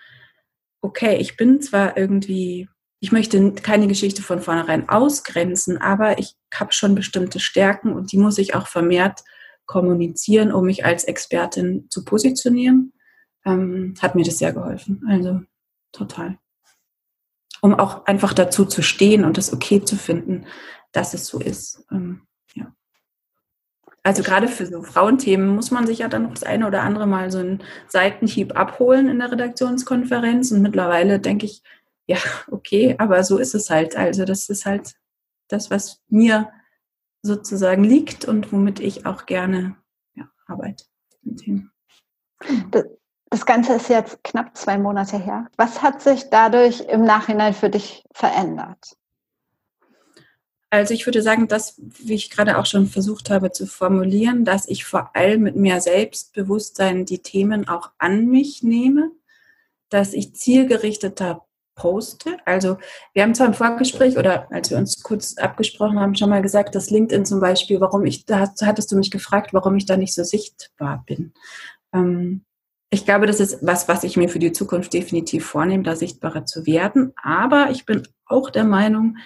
okay, 0.82 1.16
ich 1.16 1.36
bin 1.36 1.62
zwar 1.62 1.96
irgendwie 1.96 2.68
ich 3.00 3.12
möchte 3.12 3.52
keine 3.52 3.86
Geschichte 3.86 4.22
von 4.22 4.40
vornherein 4.40 4.88
ausgrenzen, 4.88 5.78
aber 5.78 6.18
ich 6.18 6.34
habe 6.52 6.72
schon 6.72 6.94
bestimmte 6.94 7.38
Stärken 7.38 7.92
und 7.92 8.12
die 8.12 8.18
muss 8.18 8.38
ich 8.38 8.54
auch 8.54 8.66
vermehrt 8.66 9.22
kommunizieren, 9.66 10.50
um 10.50 10.64
mich 10.64 10.84
als 10.84 11.04
Expertin 11.04 11.86
zu 11.90 12.04
positionieren. 12.04 12.92
Ähm, 13.44 13.94
hat 14.00 14.14
mir 14.14 14.24
das 14.24 14.38
sehr 14.38 14.52
geholfen. 14.52 15.04
Also 15.08 15.42
total. 15.92 16.38
Um 17.60 17.74
auch 17.74 18.06
einfach 18.06 18.32
dazu 18.32 18.64
zu 18.64 18.82
stehen 18.82 19.24
und 19.24 19.38
es 19.38 19.52
okay 19.52 19.84
zu 19.84 19.96
finden, 19.96 20.46
dass 20.92 21.14
es 21.14 21.26
so 21.26 21.38
ist. 21.38 21.84
Ähm, 21.92 22.22
ja. 22.54 22.72
Also 24.02 24.22
gerade 24.22 24.48
für 24.48 24.66
so 24.66 24.82
Frauenthemen 24.82 25.48
muss 25.54 25.70
man 25.70 25.86
sich 25.86 25.98
ja 25.98 26.08
dann 26.08 26.24
noch 26.24 26.34
das 26.34 26.44
eine 26.44 26.66
oder 26.66 26.82
andere 26.82 27.06
Mal 27.06 27.30
so 27.30 27.38
einen 27.38 27.62
Seitenhieb 27.88 28.58
abholen 28.58 29.08
in 29.08 29.18
der 29.18 29.30
Redaktionskonferenz. 29.30 30.50
Und 30.50 30.62
mittlerweile 30.62 31.20
denke 31.20 31.46
ich, 31.46 31.62
ja, 32.08 32.16
okay, 32.50 32.96
aber 32.98 33.22
so 33.22 33.38
ist 33.38 33.54
es 33.54 33.70
halt. 33.70 33.96
Also 33.96 34.24
das 34.24 34.48
ist 34.48 34.66
halt 34.66 34.94
das, 35.48 35.70
was 35.70 36.02
mir 36.08 36.50
sozusagen 37.22 37.84
liegt 37.84 38.24
und 38.24 38.52
womit 38.52 38.80
ich 38.80 39.06
auch 39.06 39.26
gerne 39.26 39.76
ja, 40.14 40.28
arbeite. 40.46 40.84
Das 43.30 43.44
Ganze 43.44 43.74
ist 43.74 43.88
jetzt 43.88 44.24
knapp 44.24 44.56
zwei 44.56 44.78
Monate 44.78 45.18
her. 45.18 45.48
Was 45.56 45.82
hat 45.82 46.00
sich 46.00 46.30
dadurch 46.30 46.80
im 46.80 47.02
Nachhinein 47.02 47.52
für 47.52 47.68
dich 47.68 48.04
verändert? 48.12 48.96
Also 50.70 50.92
ich 50.92 51.06
würde 51.06 51.22
sagen, 51.22 51.48
dass, 51.48 51.74
wie 51.78 52.14
ich 52.14 52.30
gerade 52.30 52.58
auch 52.58 52.66
schon 52.66 52.86
versucht 52.86 53.30
habe 53.30 53.52
zu 53.52 53.66
formulieren, 53.66 54.44
dass 54.44 54.68
ich 54.68 54.84
vor 54.84 55.16
allem 55.16 55.42
mit 55.42 55.56
mehr 55.56 55.80
Selbstbewusstsein 55.80 57.06
die 57.06 57.22
Themen 57.22 57.68
auch 57.68 57.90
an 57.98 58.26
mich 58.26 58.62
nehme, 58.62 59.10
dass 59.88 60.12
ich 60.12 60.34
zielgerichteter 60.34 61.47
poste. 61.78 62.36
Also 62.44 62.76
wir 63.14 63.22
haben 63.22 63.34
zwar 63.34 63.46
im 63.46 63.54
Vorgespräch 63.54 64.18
oder 64.18 64.52
als 64.52 64.70
wir 64.70 64.76
uns 64.76 65.02
kurz 65.02 65.38
abgesprochen 65.38 65.98
haben, 65.98 66.14
schon 66.14 66.28
mal 66.28 66.42
gesagt, 66.42 66.74
dass 66.74 66.90
LinkedIn 66.90 67.24
zum 67.24 67.40
Beispiel, 67.40 67.80
warum 67.80 68.04
ich, 68.04 68.26
da 68.26 68.52
hattest 68.60 68.92
du 68.92 68.96
mich 68.96 69.10
gefragt, 69.10 69.54
warum 69.54 69.76
ich 69.76 69.86
da 69.86 69.96
nicht 69.96 70.14
so 70.14 70.24
sichtbar 70.24 71.04
bin. 71.06 71.32
Ähm, 71.94 72.44
ich 72.90 73.04
glaube, 73.04 73.26
das 73.26 73.40
ist 73.40 73.58
was, 73.62 73.88
was 73.88 74.04
ich 74.04 74.16
mir 74.16 74.28
für 74.28 74.38
die 74.38 74.52
Zukunft 74.52 74.92
definitiv 74.92 75.46
vornehme, 75.46 75.82
da 75.82 75.94
sichtbarer 75.94 76.44
zu 76.44 76.66
werden. 76.66 77.12
Aber 77.22 77.70
ich 77.70 77.86
bin 77.86 78.06
auch 78.26 78.50
der 78.50 78.64
Meinung, 78.64 79.16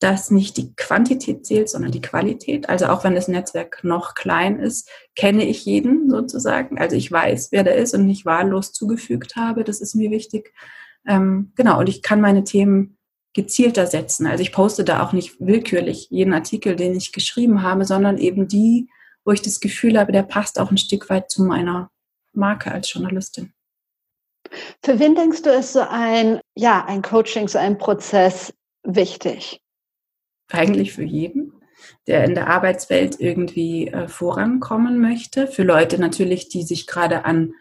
dass 0.00 0.30
nicht 0.30 0.56
die 0.56 0.74
Quantität 0.76 1.44
zählt, 1.44 1.68
sondern 1.68 1.92
die 1.92 2.00
Qualität. 2.00 2.68
Also 2.68 2.86
auch 2.86 3.04
wenn 3.04 3.14
das 3.14 3.28
Netzwerk 3.28 3.84
noch 3.84 4.14
klein 4.14 4.58
ist, 4.58 4.88
kenne 5.14 5.44
ich 5.44 5.66
jeden 5.66 6.08
sozusagen. 6.08 6.78
Also 6.78 6.96
ich 6.96 7.12
weiß, 7.12 7.52
wer 7.52 7.64
der 7.64 7.76
ist 7.76 7.94
und 7.94 8.06
nicht 8.06 8.24
wahllos 8.24 8.72
zugefügt 8.72 9.36
habe. 9.36 9.62
Das 9.62 9.80
ist 9.80 9.94
mir 9.94 10.10
wichtig. 10.10 10.54
Ähm, 11.06 11.52
genau, 11.56 11.80
und 11.80 11.88
ich 11.88 12.02
kann 12.02 12.20
meine 12.20 12.44
Themen 12.44 12.98
gezielter 13.32 13.86
setzen. 13.86 14.26
Also 14.26 14.42
ich 14.42 14.52
poste 14.52 14.84
da 14.84 15.02
auch 15.02 15.12
nicht 15.12 15.40
willkürlich 15.40 16.08
jeden 16.10 16.34
Artikel, 16.34 16.76
den 16.76 16.96
ich 16.96 17.12
geschrieben 17.12 17.62
habe, 17.62 17.84
sondern 17.84 18.18
eben 18.18 18.48
die, 18.48 18.88
wo 19.24 19.32
ich 19.32 19.42
das 19.42 19.60
Gefühl 19.60 19.98
habe, 19.98 20.12
der 20.12 20.22
passt 20.22 20.58
auch 20.58 20.70
ein 20.70 20.78
Stück 20.78 21.08
weit 21.10 21.30
zu 21.30 21.42
meiner 21.42 21.90
Marke 22.32 22.72
als 22.72 22.92
Journalistin. 22.92 23.52
Für 24.82 24.98
wen 24.98 25.14
denkst 25.14 25.42
du, 25.42 25.50
ist 25.50 25.74
so 25.74 25.80
ein, 25.88 26.40
ja, 26.56 26.84
ein 26.86 27.02
Coaching, 27.02 27.46
so 27.46 27.58
ein 27.58 27.78
Prozess 27.78 28.52
wichtig? 28.82 29.60
Eigentlich 30.50 30.92
für 30.92 31.04
jeden, 31.04 31.52
der 32.08 32.24
in 32.24 32.34
der 32.34 32.48
Arbeitswelt 32.48 33.20
irgendwie 33.20 33.88
äh, 33.88 34.08
vorankommen 34.08 34.98
möchte. 35.00 35.46
Für 35.46 35.62
Leute 35.62 36.00
natürlich, 36.00 36.48
die 36.48 36.62
sich 36.62 36.86
gerade 36.88 37.24
an 37.24 37.54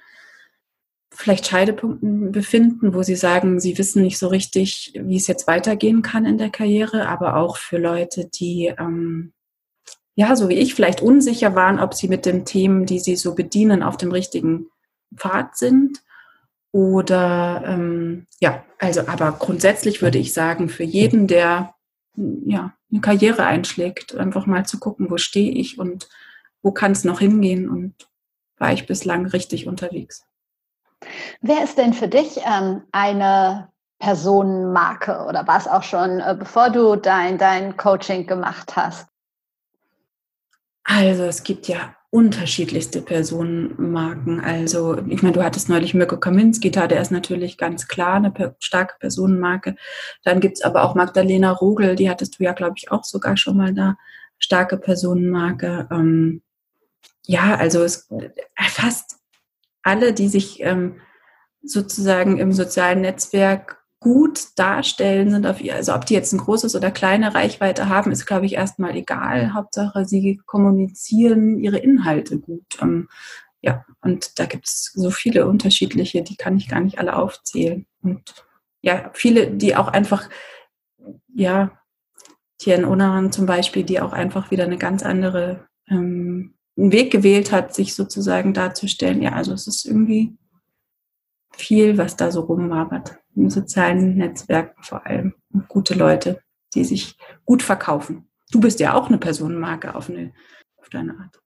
vielleicht 1.20 1.48
Scheidepunkten 1.48 2.32
befinden, 2.32 2.94
wo 2.94 3.04
sie 3.04 3.18
sagen, 3.18 3.60
sie 3.60 3.78
wissen 3.78 4.04
nicht 4.04 4.18
so 4.18 4.30
richtig, 4.30 4.94
wie 4.96 5.18
es 5.18 5.28
jetzt 5.28 5.48
weitergehen 5.48 6.02
kann 6.02 6.26
in 6.26 6.38
der 6.38 6.50
Karriere, 6.50 7.10
aber 7.10 7.36
auch 7.36 7.58
für 7.58 7.78
Leute, 7.78 8.30
die 8.34 8.74
ähm, 8.80 9.34
ja, 10.16 10.38
so 10.38 10.48
wie 10.48 10.56
ich, 10.56 10.76
vielleicht 10.76 11.02
unsicher 11.02 11.56
waren, 11.56 11.80
ob 11.80 11.94
sie 11.94 12.08
mit 12.08 12.26
den 12.26 12.46
Themen, 12.46 12.86
die 12.86 13.00
sie 13.00 13.18
so 13.18 13.36
bedienen, 13.36 13.84
auf 13.84 13.98
dem 13.98 14.14
richtigen 14.14 14.68
Pfad 15.14 15.58
sind. 15.58 16.02
Oder 16.72 17.64
ähm, 17.66 18.26
ja, 18.40 18.64
also 18.78 19.02
aber 19.08 19.34
grundsätzlich 19.34 20.02
würde 20.02 20.20
ich 20.20 20.34
sagen, 20.34 20.70
für 20.70 20.84
jeden, 20.84 21.28
der 21.28 21.74
ja, 22.16 22.74
eine 22.92 23.02
Karriere 23.02 23.46
einschlägt, 23.46 24.16
einfach 24.16 24.46
mal 24.46 24.66
zu 24.66 24.80
gucken, 24.80 25.12
wo 25.12 25.18
stehe 25.18 25.52
ich 25.52 25.80
und 25.80 26.08
wo 26.62 26.72
kann 26.72 26.94
es 26.94 27.04
noch 27.04 27.20
hingehen 27.20 27.70
und 27.70 27.94
war 28.58 28.72
ich 28.72 28.88
bislang 28.88 29.26
richtig 29.26 29.68
unterwegs. 29.68 30.29
Wer 31.42 31.64
ist 31.64 31.78
denn 31.78 31.94
für 31.94 32.08
dich 32.08 32.40
ähm, 32.46 32.84
eine 32.92 33.70
Personenmarke 34.00 35.26
oder 35.28 35.46
war 35.48 35.58
es 35.58 35.68
auch 35.68 35.84
schon, 35.84 36.20
äh, 36.20 36.36
bevor 36.38 36.70
du 36.70 36.96
dein, 36.96 37.38
dein 37.38 37.78
Coaching 37.78 38.26
gemacht 38.26 38.76
hast? 38.76 39.08
Also 40.84 41.24
es 41.24 41.44
gibt 41.44 41.68
ja 41.68 41.96
unterschiedlichste 42.12 43.02
Personenmarken. 43.02 44.40
Also 44.40 44.98
ich 45.08 45.22
meine, 45.22 45.34
du 45.34 45.44
hattest 45.44 45.70
neulich 45.70 45.94
Mirko 45.94 46.18
Kaminski 46.18 46.72
da, 46.72 46.88
der 46.88 47.02
ist 47.02 47.12
natürlich 47.12 47.58
ganz 47.58 47.88
klar 47.88 48.16
eine 48.16 48.56
starke 48.60 48.96
Personenmarke. 49.00 49.76
Dann 50.24 50.40
gibt 50.40 50.58
es 50.58 50.64
aber 50.64 50.84
auch 50.84 50.96
Magdalena 50.96 51.52
Rogel, 51.52 51.96
die 51.96 52.10
hattest 52.10 52.40
du 52.40 52.44
ja, 52.44 52.54
glaube 52.54 52.76
ich, 52.78 52.92
auch 52.92 53.04
sogar 53.04 53.38
schon 53.38 53.58
mal 53.58 53.74
da. 53.74 53.98
Starke 54.40 54.78
Personenmarke. 54.78 55.88
Ähm, 55.92 56.42
ja, 57.26 57.56
also 57.56 57.84
es, 57.84 58.10
fast 58.56 59.19
alle, 59.84 60.13
die 60.13 60.28
sich 60.28 60.62
ähm, 60.62 61.00
sozusagen 61.62 62.38
im 62.38 62.54
sozialen 62.54 63.02
Netzwerk 63.02 63.80
gut 64.00 64.58
darstellen, 64.58 65.30
sind 65.30 65.46
auf 65.46 65.60
ihr, 65.62 65.76
also 65.76 65.94
ob 65.94 66.06
die 66.06 66.13
jetzt 66.13 66.32
ein 66.32 66.39
großes 66.39 66.76
oder 66.76 66.89
kleine 66.89 67.36
Reichweite 67.36 67.89
haben, 67.89 68.12
ist, 68.12 68.26
glaube 68.26 68.46
ich, 68.46 68.54
erstmal 68.54 68.96
egal. 68.96 69.54
Hauptsache, 69.54 70.06
sie 70.06 70.39
kommunizieren 70.46 71.60
ihre 71.60 71.80
Inhalte 71.80 72.39
gut. 72.39 72.78
Ähm, 72.82 73.10
ja, 73.62 73.86
und 74.02 74.39
da 74.39 74.46
gibt 74.46 74.68
es 74.68 74.92
so 74.94 75.12
viele 75.12 75.48
unterschiedliche, 75.48 76.22
die 76.24 76.38
kann 76.38 76.56
ich 76.56 76.70
gar 76.70 76.80
nicht 76.80 76.98
alle 76.98 77.18
aufzählen. 77.18 77.86
Und 78.02 78.46
ja, 78.82 79.12
viele, 79.13 79.52
die 79.52 79.76
auch 79.76 79.89
einfach, 79.89 80.30
ja, 81.34 81.72
Tien 82.58 82.86
Onaran 82.86 83.32
zum 83.32 83.46
Beispiel, 83.46 83.84
die 83.84 84.00
auch 84.00 84.13
einfach 84.13 84.52
wieder 84.52 84.63
eine 84.63 84.78
ganz 84.78 85.04
andere 85.04 85.68
ähm, 85.89 86.54
einen 86.80 86.92
Weg 86.92 87.12
gewählt 87.12 87.52
hat, 87.52 87.74
sich 87.74 87.96
sozusagen 87.96 88.54
darzustellen. 88.54 89.22
Ja, 89.22 89.34
also 89.34 89.54
es 89.54 89.68
ist 89.68 89.86
irgendwie 89.86 90.38
viel, 91.52 91.98
was 91.98 92.15
da 92.15 92.32
so 92.32 92.42
rumwabert. 92.42 93.18
In 93.36 93.50
sozialen 93.50 94.15
Netzwerken 94.15 94.82
vor 94.84 95.06
allem. 95.06 95.34
Und 95.54 95.68
gute 95.68 95.94
Leute, 95.94 96.42
die 96.74 96.86
sich 96.86 97.18
gut 97.46 97.63
verkaufen. 97.63 98.30
Du 98.52 98.60
bist 98.60 98.80
ja 98.80 98.94
auch 98.94 99.08
eine 99.08 99.18
Personenmarke 99.18 99.96
auf, 99.96 100.10
eine, 100.10 100.34
auf 100.78 100.89
deine 100.89 101.18
Art. 101.20 101.39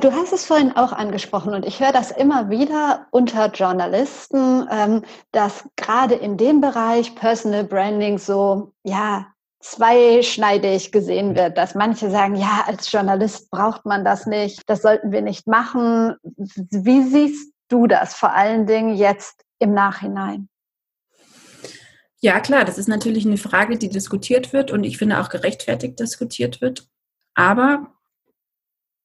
Du 0.00 0.12
hast 0.12 0.32
es 0.32 0.46
vorhin 0.46 0.76
auch 0.76 0.92
angesprochen 0.92 1.54
und 1.54 1.66
ich 1.66 1.80
höre 1.80 1.90
das 1.90 2.12
immer 2.12 2.50
wieder 2.50 3.08
unter 3.10 3.50
Journalisten, 3.50 4.68
ähm, 4.70 5.02
dass 5.32 5.68
gerade 5.74 6.14
in 6.14 6.36
dem 6.36 6.60
Bereich 6.60 7.16
Personal 7.16 7.64
Branding 7.64 8.18
so, 8.18 8.74
ja, 8.84 9.26
zweischneidig 9.60 10.92
gesehen 10.92 11.34
wird, 11.34 11.58
dass 11.58 11.74
manche 11.74 12.10
sagen, 12.10 12.36
ja, 12.36 12.64
als 12.66 12.90
Journalist 12.92 13.50
braucht 13.50 13.84
man 13.86 14.04
das 14.04 14.26
nicht, 14.26 14.62
das 14.66 14.82
sollten 14.82 15.10
wir 15.10 15.22
nicht 15.22 15.46
machen. 15.46 16.14
Wie 16.22 17.02
siehst 17.02 17.52
du 17.68 17.86
das 17.86 18.14
vor 18.14 18.32
allen 18.32 18.66
Dingen 18.66 18.94
jetzt 18.94 19.44
im 19.58 19.74
Nachhinein? 19.74 20.48
Ja, 22.20 22.40
klar, 22.40 22.64
das 22.64 22.78
ist 22.78 22.88
natürlich 22.88 23.26
eine 23.26 23.36
Frage, 23.36 23.78
die 23.78 23.88
diskutiert 23.88 24.52
wird 24.52 24.70
und 24.70 24.84
ich 24.84 24.98
finde 24.98 25.20
auch 25.20 25.28
gerechtfertigt 25.28 26.00
diskutiert 26.00 26.60
wird. 26.60 26.88
Aber 27.34 27.94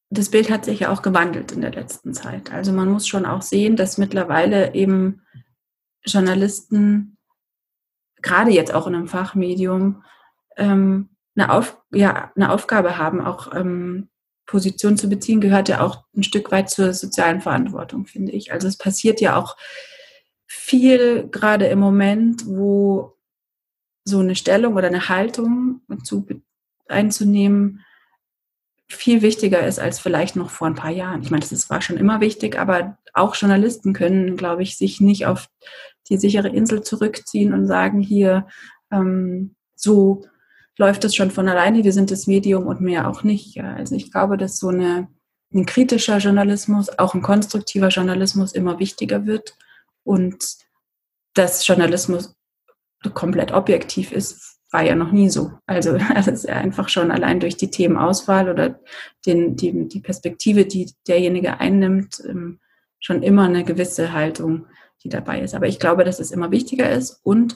das 0.10 0.30
Bild 0.30 0.50
hat 0.50 0.66
sich 0.66 0.82
ja 0.82 0.89
auch 0.89 1.02
gewandelt 1.02 1.52
in 1.52 1.62
der 1.62 1.72
letzten 1.72 2.13
Zeit. 2.13 2.52
Also 2.52 2.72
man 2.72 2.89
muss 2.89 3.08
schon 3.08 3.26
auch 3.26 3.42
sehen, 3.42 3.76
dass 3.76 3.98
mittlerweile 3.98 4.74
eben 4.74 5.22
Journalisten, 6.06 7.18
gerade 8.22 8.52
jetzt 8.52 8.74
auch 8.74 8.88
in 8.88 8.96
einem 8.96 9.08
Fachmedium, 9.08 10.04
ähm, 10.58 11.10
eine, 11.36 11.52
Auf, 11.52 11.82
ja, 11.92 12.32
eine 12.36 12.52
Aufgabe 12.52 12.98
haben, 12.98 13.22
auch 13.22 13.54
ähm, 13.56 14.10
Position 14.46 14.98
zu 14.98 15.10
beziehen, 15.10 15.42
gehört 15.42 15.70
ja 15.70 15.82
auch 15.82 16.04
ein 16.16 16.24
Stück 16.24 16.52
weit 16.52 16.70
zur 16.70 16.94
sozialen 16.94 17.42
Verantwortung, 17.42 18.06
finde 18.06 18.34
ich. 18.34 18.52
Also 18.52 18.68
es 18.68 18.78
passiert 18.78 19.22
ja 19.22 19.38
auch 19.38 19.58
viel 20.46 21.28
gerade 21.30 21.68
im 21.68 21.80
Moment, 21.80 22.46
wo 22.46 23.18
so 24.04 24.20
eine 24.20 24.36
Stellung 24.36 24.76
oder 24.76 24.88
eine 24.88 25.10
Haltung 25.10 25.82
zu, 26.04 26.28
einzunehmen 26.88 27.84
viel 28.88 29.22
wichtiger 29.22 29.66
ist 29.66 29.80
als 29.80 30.00
vielleicht 30.00 30.36
noch 30.36 30.50
vor 30.50 30.68
ein 30.68 30.76
paar 30.76 30.92
Jahren. 30.92 31.22
Ich 31.22 31.32
meine, 31.32 31.46
das 31.48 31.70
war 31.70 31.82
schon 31.82 31.98
immer 31.98 32.22
wichtig, 32.22 32.58
aber 32.58 32.98
auch 33.13 33.36
Journalisten 33.36 33.94
können, 33.94 34.38
glaube 34.38 34.63
ich, 34.63 34.78
sich 34.78 35.02
nicht 35.02 35.26
auf 35.26 35.48
die 36.10 36.18
sichere 36.18 36.50
Insel 36.50 36.84
zurückziehen 36.84 37.54
und 37.54 37.66
sagen, 37.66 38.02
hier, 38.02 38.48
ähm, 38.92 39.56
so 39.76 40.26
läuft 40.78 41.04
es 41.04 41.16
schon 41.16 41.32
von 41.32 41.48
alleine, 41.48 41.84
wir 41.84 41.94
sind 41.94 42.12
das 42.12 42.28
Medium 42.28 42.68
und 42.68 42.82
mehr 42.82 43.08
auch 43.08 43.24
nicht. 43.24 43.60
Also 43.60 43.96
ich 43.96 44.12
glaube, 44.12 44.38
dass 44.38 44.58
so 44.58 44.70
eine, 44.70 45.08
ein 45.54 45.66
kritischer 45.66 46.18
Journalismus, 46.18 46.98
auch 46.98 47.14
ein 47.14 47.22
konstruktiver 47.22 47.90
Journalismus 47.90 48.54
immer 48.54 48.80
wichtiger 48.80 49.26
wird 49.26 49.56
und 50.04 50.44
dass 51.34 51.66
Journalismus 51.66 52.36
komplett 53.14 53.52
objektiv 53.52 54.12
ist, 54.12 54.60
war 54.72 54.84
ja 54.84 54.96
noch 54.96 55.12
nie 55.12 55.30
so. 55.30 55.52
Also 55.68 55.98
das 56.16 56.28
ist 56.28 56.50
einfach 56.50 56.90
schon 56.90 57.12
allein 57.12 57.40
durch 57.40 57.56
die 57.56 57.70
Themenauswahl 57.70 58.50
oder 58.50 58.80
den, 59.26 59.56
die, 59.56 59.88
die 59.88 60.00
Perspektive, 60.00 60.66
die 60.66 60.92
derjenige 61.08 61.60
einnimmt, 61.60 62.22
ähm, 62.28 62.60
schon 63.00 63.22
immer 63.22 63.44
eine 63.44 63.64
gewisse 63.64 64.14
Haltung, 64.14 64.66
die 65.04 65.10
dabei 65.10 65.42
ist. 65.42 65.54
Aber 65.54 65.68
ich 65.68 65.80
glaube, 65.80 66.04
dass 66.04 66.20
es 66.20 66.32
immer 66.32 66.52
wichtiger 66.52 66.90
ist 66.90 67.20
und 67.24 67.56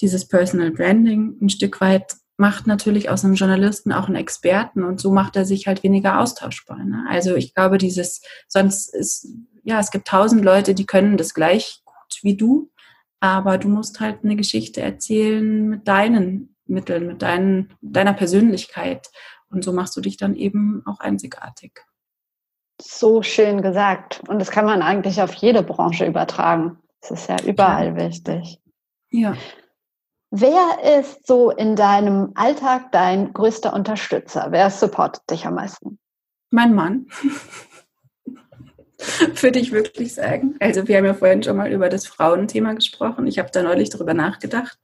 dieses 0.00 0.26
Personal 0.26 0.70
Branding 0.70 1.36
ein 1.40 1.50
Stück 1.50 1.80
weit 1.80 2.16
macht 2.38 2.68
natürlich 2.68 3.10
aus 3.10 3.24
einem 3.24 3.34
Journalisten 3.34 3.92
auch 3.92 4.06
einen 4.06 4.16
Experten 4.16 4.84
und 4.84 5.00
so 5.00 5.12
macht 5.12 5.34
er 5.36 5.44
sich 5.44 5.66
halt 5.66 5.82
weniger 5.82 6.20
austauschbar. 6.20 6.84
Ne? 6.84 7.04
Also 7.08 7.34
ich 7.34 7.52
glaube, 7.52 7.78
dieses, 7.78 8.22
sonst 8.46 8.94
ist, 8.94 9.28
ja, 9.64 9.80
es 9.80 9.90
gibt 9.90 10.06
tausend 10.06 10.44
Leute, 10.44 10.72
die 10.72 10.86
können 10.86 11.16
das 11.16 11.34
gleich 11.34 11.82
gut 11.84 12.22
wie 12.22 12.36
du, 12.36 12.70
aber 13.18 13.58
du 13.58 13.68
musst 13.68 13.98
halt 13.98 14.24
eine 14.24 14.36
Geschichte 14.36 14.80
erzählen 14.80 15.68
mit 15.68 15.88
deinen 15.88 16.54
Mitteln, 16.66 17.08
mit 17.08 17.22
deinen, 17.22 17.74
deiner 17.80 18.12
Persönlichkeit. 18.12 19.10
Und 19.50 19.64
so 19.64 19.72
machst 19.72 19.96
du 19.96 20.00
dich 20.00 20.16
dann 20.16 20.36
eben 20.36 20.82
auch 20.86 21.00
einzigartig. 21.00 21.80
So 22.80 23.22
schön 23.22 23.62
gesagt. 23.62 24.22
Und 24.28 24.38
das 24.38 24.52
kann 24.52 24.64
man 24.64 24.82
eigentlich 24.82 25.20
auf 25.20 25.34
jede 25.34 25.64
Branche 25.64 26.06
übertragen. 26.06 26.78
Das 27.00 27.10
ist 27.10 27.28
ja 27.28 27.36
überall 27.44 27.88
ja. 27.88 27.96
wichtig. 27.96 28.60
Ja. 29.10 29.36
Wer 30.30 30.98
ist 30.98 31.26
so 31.26 31.50
in 31.50 31.74
deinem 31.74 32.32
Alltag 32.34 32.92
dein 32.92 33.32
größter 33.32 33.72
Unterstützer? 33.72 34.48
Wer 34.50 34.70
supportet 34.70 35.22
dich 35.30 35.46
am 35.46 35.54
meisten? 35.54 35.98
Mein 36.50 36.74
Mann. 36.74 37.06
würde 39.40 39.58
ich 39.58 39.72
wirklich 39.72 40.14
sagen. 40.14 40.56
Also 40.60 40.86
wir 40.88 40.96
haben 40.96 41.04
ja 41.04 41.14
vorhin 41.14 41.42
schon 41.42 41.56
mal 41.56 41.72
über 41.72 41.88
das 41.88 42.06
Frauenthema 42.06 42.72
gesprochen. 42.74 43.26
Ich 43.26 43.38
habe 43.38 43.50
da 43.52 43.62
neulich 43.62 43.90
darüber 43.90 44.14
nachgedacht. 44.14 44.78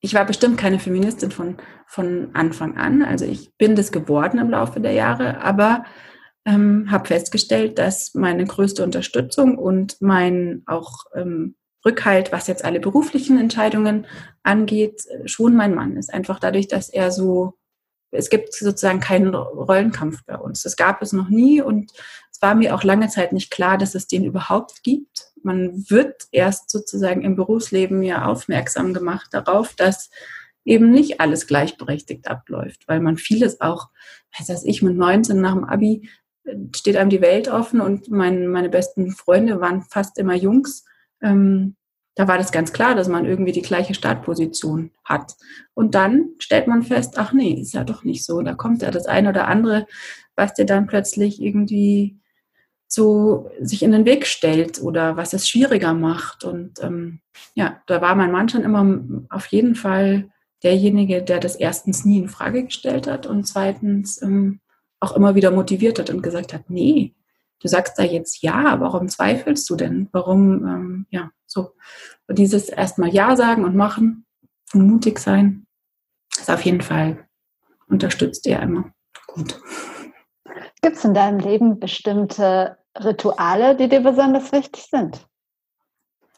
Ich 0.00 0.14
war 0.14 0.24
bestimmt 0.24 0.58
keine 0.58 0.78
Feministin 0.78 1.30
von, 1.30 1.58
von 1.86 2.30
Anfang 2.34 2.76
an. 2.76 3.02
Also 3.02 3.24
ich 3.24 3.52
bin 3.56 3.76
das 3.76 3.92
geworden 3.92 4.38
im 4.38 4.50
Laufe 4.50 4.80
der 4.80 4.92
Jahre, 4.92 5.42
aber 5.42 5.84
ähm, 6.44 6.90
habe 6.90 7.06
festgestellt, 7.06 7.78
dass 7.78 8.14
meine 8.14 8.44
größte 8.46 8.82
Unterstützung 8.82 9.58
und 9.58 10.00
mein 10.00 10.62
auch 10.66 11.04
ähm, 11.14 11.56
Rückhalt, 11.84 12.32
was 12.32 12.46
jetzt 12.46 12.64
alle 12.64 12.80
beruflichen 12.80 13.38
Entscheidungen 13.38 14.06
angeht, 14.42 15.04
schon 15.26 15.54
mein 15.54 15.74
Mann 15.74 15.96
ist. 15.96 16.12
Einfach 16.12 16.38
dadurch, 16.38 16.68
dass 16.68 16.88
er 16.88 17.10
so, 17.10 17.54
es 18.10 18.30
gibt 18.30 18.52
sozusagen 18.54 19.00
keinen 19.00 19.34
Rollenkampf 19.34 20.24
bei 20.24 20.36
uns. 20.36 20.62
Das 20.62 20.76
gab 20.76 21.02
es 21.02 21.12
noch 21.12 21.28
nie 21.28 21.60
und 21.62 21.92
es 22.32 22.42
war 22.42 22.54
mir 22.54 22.74
auch 22.74 22.84
lange 22.84 23.08
Zeit 23.08 23.32
nicht 23.32 23.50
klar, 23.50 23.78
dass 23.78 23.94
es 23.94 24.06
den 24.06 24.24
überhaupt 24.24 24.82
gibt. 24.82 25.32
Man 25.42 25.88
wird 25.90 26.26
erst 26.32 26.70
sozusagen 26.70 27.22
im 27.22 27.36
Berufsleben 27.36 28.02
ja 28.02 28.24
aufmerksam 28.26 28.94
gemacht 28.94 29.28
darauf, 29.32 29.74
dass 29.74 30.10
eben 30.64 30.90
nicht 30.90 31.20
alles 31.20 31.46
gleichberechtigt 31.46 32.28
abläuft, 32.28 32.86
weil 32.86 33.00
man 33.00 33.16
vieles 33.16 33.60
auch, 33.60 33.88
weiß 34.38 34.48
das 34.48 34.64
ich, 34.64 34.82
mit 34.82 34.96
19 34.96 35.40
nach 35.40 35.54
dem 35.54 35.64
Abi 35.64 36.08
steht 36.74 36.96
einem 36.96 37.10
die 37.10 37.20
Welt 37.20 37.48
offen 37.48 37.80
und 37.80 38.10
mein, 38.10 38.46
meine 38.46 38.68
besten 38.68 39.10
Freunde 39.12 39.60
waren 39.60 39.82
fast 39.82 40.18
immer 40.18 40.34
Jungs. 40.34 40.84
Ähm, 41.22 41.76
da 42.14 42.26
war 42.26 42.36
das 42.36 42.50
ganz 42.50 42.72
klar, 42.72 42.96
dass 42.96 43.08
man 43.08 43.26
irgendwie 43.26 43.52
die 43.52 43.62
gleiche 43.62 43.94
Startposition 43.94 44.90
hat. 45.04 45.36
Und 45.74 45.94
dann 45.94 46.30
stellt 46.38 46.66
man 46.66 46.82
fest, 46.82 47.14
ach 47.16 47.32
nee, 47.32 47.52
ist 47.52 47.74
ja 47.74 47.84
doch 47.84 48.02
nicht 48.02 48.24
so. 48.24 48.42
Da 48.42 48.54
kommt 48.54 48.82
ja 48.82 48.90
das 48.90 49.06
eine 49.06 49.28
oder 49.28 49.46
andere, 49.46 49.86
was 50.34 50.54
dir 50.54 50.66
dann 50.66 50.88
plötzlich 50.88 51.40
irgendwie 51.40 52.18
so 52.88 53.50
sich 53.60 53.82
in 53.82 53.92
den 53.92 54.04
Weg 54.04 54.26
stellt 54.26 54.82
oder 54.82 55.16
was 55.16 55.32
es 55.32 55.48
schwieriger 55.48 55.94
macht. 55.94 56.42
Und 56.42 56.82
ähm, 56.82 57.20
ja, 57.54 57.82
da 57.86 58.00
war 58.00 58.16
mein 58.16 58.32
Mann 58.32 58.48
schon 58.48 58.62
immer 58.62 59.00
auf 59.30 59.46
jeden 59.46 59.76
Fall 59.76 60.28
derjenige, 60.64 61.22
der 61.22 61.38
das 61.38 61.54
erstens 61.54 62.04
nie 62.04 62.18
in 62.18 62.28
Frage 62.28 62.64
gestellt 62.64 63.06
hat 63.06 63.26
und 63.26 63.46
zweitens 63.46 64.20
ähm, 64.22 64.60
auch 65.00 65.14
immer 65.14 65.34
wieder 65.34 65.50
motiviert 65.50 65.98
hat 65.98 66.10
und 66.10 66.22
gesagt 66.22 66.52
hat, 66.52 66.68
nee, 66.68 67.14
du 67.60 67.68
sagst 67.68 67.98
da 67.98 68.02
jetzt 68.02 68.42
ja, 68.42 68.80
warum 68.80 69.08
zweifelst 69.08 69.68
du 69.70 69.76
denn? 69.76 70.08
Warum, 70.12 70.66
ähm, 70.66 71.06
ja, 71.10 71.30
so. 71.46 71.74
Und 72.26 72.38
dieses 72.38 72.68
erstmal 72.68 73.10
Ja 73.10 73.36
sagen 73.36 73.64
und 73.64 73.74
machen 73.74 74.26
und 74.72 74.86
mutig 74.86 75.18
sein, 75.18 75.66
ist 76.38 76.50
auf 76.50 76.62
jeden 76.62 76.82
Fall 76.82 77.26
unterstützt 77.88 78.46
er 78.46 78.62
immer 78.62 78.92
gut. 79.26 79.60
Gibt 80.82 80.96
es 80.96 81.04
in 81.04 81.14
deinem 81.14 81.38
Leben 81.38 81.80
bestimmte 81.80 82.76
Rituale, 82.96 83.76
die 83.76 83.88
dir 83.88 84.00
besonders 84.00 84.52
wichtig 84.52 84.86
sind? 84.90 85.26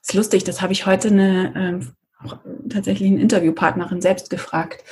Das 0.00 0.11
ist 0.11 0.14
lustig, 0.14 0.44
das 0.44 0.62
habe 0.62 0.72
ich 0.72 0.87
heute 0.87 1.09
eine 1.09 1.83
äh, 1.83 2.28
tatsächlich 2.68 3.11
eine 3.11 3.20
Interviewpartnerin 3.20 4.00
selbst 4.00 4.30
gefragt 4.30 4.85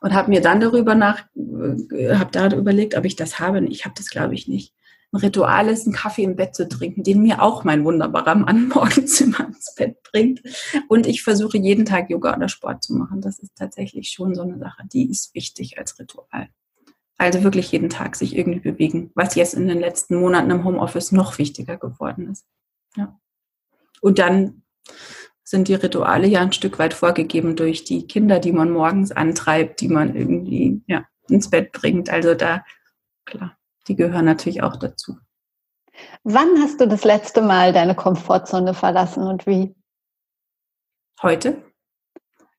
und 0.00 0.14
habe 0.14 0.30
mir 0.30 0.40
dann 0.40 0.60
darüber 0.60 0.94
nach, 0.94 1.24
äh, 1.34 2.14
habe 2.14 2.30
da 2.32 2.48
überlegt, 2.48 2.96
ob 2.96 3.04
ich 3.04 3.16
das 3.16 3.38
habe. 3.38 3.64
Ich 3.66 3.84
habe 3.84 3.94
das, 3.96 4.10
glaube 4.10 4.34
ich, 4.34 4.48
nicht. 4.48 4.74
Ein 5.12 5.20
Ritual 5.20 5.68
ist, 5.68 5.86
einen 5.86 5.94
Kaffee 5.94 6.24
im 6.24 6.36
Bett 6.36 6.54
zu 6.54 6.68
trinken, 6.68 7.02
den 7.02 7.22
mir 7.22 7.42
auch 7.42 7.64
mein 7.64 7.84
wunderbarer 7.84 8.34
Mann 8.34 8.68
morgens 8.74 9.20
immer 9.20 9.46
ins 9.46 9.74
Bett 9.74 10.02
bringt. 10.02 10.42
Und 10.88 11.06
ich 11.06 11.22
versuche 11.22 11.58
jeden 11.58 11.86
Tag 11.86 12.10
Yoga 12.10 12.36
oder 12.36 12.48
Sport 12.48 12.82
zu 12.84 12.94
machen. 12.94 13.20
Das 13.20 13.38
ist 13.38 13.56
tatsächlich 13.56 14.10
schon 14.10 14.34
so 14.34 14.42
eine 14.42 14.58
Sache, 14.58 14.82
die 14.92 15.10
ist 15.10 15.34
wichtig 15.34 15.78
als 15.78 15.98
Ritual. 15.98 16.48
Also 17.16 17.42
wirklich 17.42 17.72
jeden 17.72 17.90
Tag 17.90 18.14
sich 18.14 18.36
irgendwie 18.36 18.60
bewegen, 18.60 19.10
was 19.14 19.34
jetzt 19.34 19.54
in 19.54 19.66
den 19.66 19.80
letzten 19.80 20.16
Monaten 20.16 20.50
im 20.50 20.64
Homeoffice 20.64 21.10
noch 21.10 21.38
wichtiger 21.38 21.76
geworden 21.76 22.30
ist. 22.30 22.46
Ja. 22.96 23.18
Und 24.00 24.20
dann 24.20 24.62
sind 25.42 25.66
die 25.66 25.74
Rituale 25.74 26.28
ja 26.28 26.42
ein 26.42 26.52
Stück 26.52 26.78
weit 26.78 26.94
vorgegeben 26.94 27.56
durch 27.56 27.82
die 27.82 28.06
Kinder, 28.06 28.38
die 28.38 28.52
man 28.52 28.70
morgens 28.70 29.10
antreibt, 29.10 29.80
die 29.80 29.88
man 29.88 30.14
irgendwie 30.14 30.82
ja, 30.86 31.06
ins 31.28 31.50
Bett 31.50 31.72
bringt. 31.72 32.10
Also 32.10 32.34
da, 32.34 32.64
klar, 33.24 33.57
die 33.88 33.96
gehören 33.96 34.24
natürlich 34.24 34.62
auch 34.62 34.76
dazu. 34.76 35.18
Wann 36.22 36.48
hast 36.62 36.80
du 36.80 36.86
das 36.86 37.04
letzte 37.04 37.42
Mal 37.42 37.72
deine 37.72 37.94
Komfortzone 37.94 38.74
verlassen 38.74 39.24
und 39.24 39.46
wie? 39.46 39.74
Heute. 41.22 41.62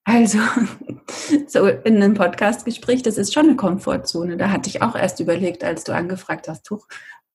Also, 0.03 0.39
so 1.47 1.67
in 1.67 1.97
einem 1.97 2.15
Podcastgespräch, 2.15 3.03
das 3.03 3.17
ist 3.17 3.33
schon 3.33 3.45
eine 3.45 3.55
Komfortzone. 3.55 4.37
Da 4.37 4.49
hatte 4.49 4.69
ich 4.69 4.81
auch 4.81 4.95
erst 4.95 5.19
überlegt, 5.19 5.63
als 5.63 5.83
du 5.83 5.93
angefragt 5.93 6.47
hast, 6.47 6.65
Tuch, 6.65 6.87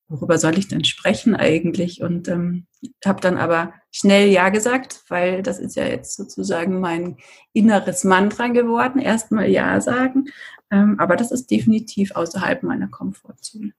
worüber 0.08 0.38
soll 0.38 0.58
ich 0.58 0.68
denn 0.68 0.84
sprechen 0.84 1.34
eigentlich? 1.34 2.02
Und 2.02 2.28
ähm, 2.28 2.66
habe 3.04 3.20
dann 3.20 3.38
aber 3.38 3.72
schnell 3.90 4.28
Ja 4.28 4.48
gesagt, 4.48 5.04
weil 5.08 5.42
das 5.42 5.58
ist 5.58 5.76
ja 5.76 5.84
jetzt 5.86 6.16
sozusagen 6.16 6.80
mein 6.80 7.16
inneres 7.52 8.04
Mantra 8.04 8.48
geworden, 8.48 9.00
erstmal 9.00 9.48
Ja 9.48 9.80
sagen. 9.80 10.26
Ähm, 10.70 10.96
aber 10.98 11.16
das 11.16 11.30
ist 11.30 11.50
definitiv 11.50 12.14
außerhalb 12.14 12.62
meiner 12.62 12.88
Komfortzone. 12.88 13.72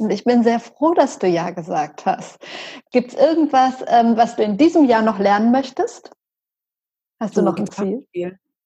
Und 0.00 0.10
ich 0.10 0.24
bin 0.24 0.42
sehr 0.42 0.60
froh, 0.60 0.94
dass 0.94 1.18
du 1.18 1.26
Ja 1.26 1.50
gesagt 1.50 2.06
hast. 2.06 2.38
Gibt 2.90 3.12
es 3.12 3.18
irgendwas, 3.18 3.84
ähm, 3.86 4.16
was 4.16 4.36
du 4.36 4.42
in 4.42 4.56
diesem 4.56 4.84
Jahr 4.84 5.02
noch 5.02 5.18
lernen 5.18 5.52
möchtest? 5.52 6.10
Hast 7.20 7.36
du 7.36 7.42
oh, 7.42 7.44
noch 7.44 7.56
ein 7.56 7.70
Ziel? 7.70 8.06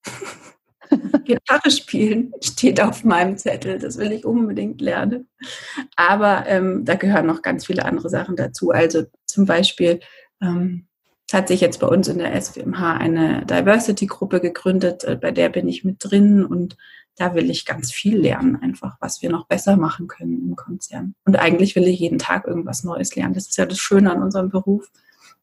Gitarre 1.25 1.71
spielen 1.71 2.33
steht 2.41 2.81
auf 2.81 3.05
meinem 3.05 3.37
Zettel. 3.37 3.79
Das 3.79 3.99
will 3.99 4.13
ich 4.13 4.25
unbedingt 4.25 4.81
lernen. 4.81 5.29
Aber 5.97 6.47
ähm, 6.47 6.85
da 6.85 6.95
gehören 6.95 7.27
noch 7.27 7.43
ganz 7.43 7.67
viele 7.67 7.85
andere 7.85 8.09
Sachen 8.09 8.37
dazu. 8.37 8.71
Also 8.71 9.05
zum 9.27 9.45
Beispiel 9.45 10.01
ähm, 10.41 10.87
hat 11.33 11.49
sich 11.49 11.61
jetzt 11.61 11.81
bei 11.81 11.89
uns 11.89 12.07
in 12.09 12.19
der 12.19 12.41
SWMH 12.41 12.97
eine 12.99 13.45
Diversity-Gruppe 13.47 14.41
gegründet, 14.41 15.05
äh, 15.05 15.17
bei 15.17 15.33
der 15.33 15.49
bin 15.49 15.69
ich 15.69 15.85
mit 15.85 15.97
drin 15.99 16.45
und 16.45 16.77
da 17.17 17.35
will 17.35 17.51
ich 17.51 17.65
ganz 17.65 17.93
viel 17.93 18.19
lernen, 18.19 18.57
einfach, 18.57 18.97
was 19.01 19.23
wir 19.23 19.31
noch 19.31 19.47
besser 19.47 19.77
machen 19.77 20.09
können 20.09 20.49
im 20.49 20.57
Konzern. 20.57 21.15
Und 21.25 21.37
eigentlich 21.37 21.77
will 21.77 21.87
ich 21.87 22.01
jeden 22.01 22.19
Tag 22.19 22.47
irgendwas 22.47 22.85
Neues 22.85 23.15
lernen. 23.15 23.35
Das 23.35 23.49
ist 23.49 23.57
ja 23.57 23.67
das 23.67 23.79
Schöne 23.79 24.11
an 24.11 24.23
unserem 24.23 24.49
Beruf, 24.49 24.91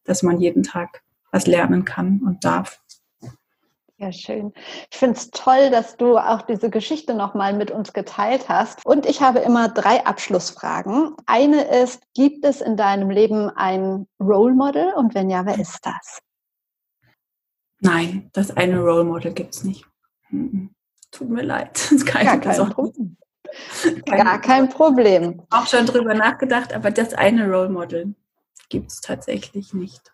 dass 0.03 0.23
man 0.23 0.39
jeden 0.39 0.63
Tag 0.63 1.01
was 1.31 1.47
lernen 1.47 1.85
kann 1.85 2.21
und 2.25 2.43
darf. 2.43 2.81
Ja, 4.01 4.11
schön. 4.11 4.51
Ich 4.89 4.97
finde 4.97 5.15
es 5.15 5.29
toll, 5.29 5.69
dass 5.69 5.95
du 5.95 6.17
auch 6.17 6.41
diese 6.41 6.71
Geschichte 6.71 7.13
nochmal 7.13 7.53
mit 7.53 7.69
uns 7.69 7.93
geteilt 7.93 8.49
hast. 8.49 8.83
Und 8.83 9.05
ich 9.05 9.21
habe 9.21 9.39
immer 9.39 9.69
drei 9.69 10.03
Abschlussfragen. 10.07 11.15
Eine 11.27 11.61
ist, 11.83 12.01
gibt 12.15 12.43
es 12.43 12.61
in 12.61 12.77
deinem 12.77 13.11
Leben 13.11 13.51
ein 13.51 14.07
Role 14.19 14.55
Model? 14.55 14.91
Und 14.95 15.13
wenn 15.13 15.29
ja, 15.29 15.45
wer 15.45 15.59
ist 15.59 15.85
das? 15.85 16.19
Nein, 17.79 18.31
das 18.33 18.49
eine 18.49 18.79
Role 18.79 19.03
Model 19.03 19.33
gibt 19.33 19.53
es 19.53 19.63
nicht. 19.63 19.85
Tut 21.11 21.29
mir 21.29 21.43
leid. 21.43 21.79
Das 21.91 22.05
kann 22.05 22.25
Gar 22.25 22.39
kein 22.39 22.69
Problem. 22.69 23.17
Gar 24.05 24.41
kein 24.41 24.69
Problem. 24.69 25.41
Auch 25.49 25.67
schon 25.67 25.85
drüber 25.85 26.13
nachgedacht, 26.13 26.73
aber 26.73 26.91
das 26.91 27.13
eine 27.13 27.49
Role 27.49 27.69
Model 27.69 28.15
gibt 28.69 28.91
es 28.91 29.01
tatsächlich 29.01 29.73
nicht 29.73 30.11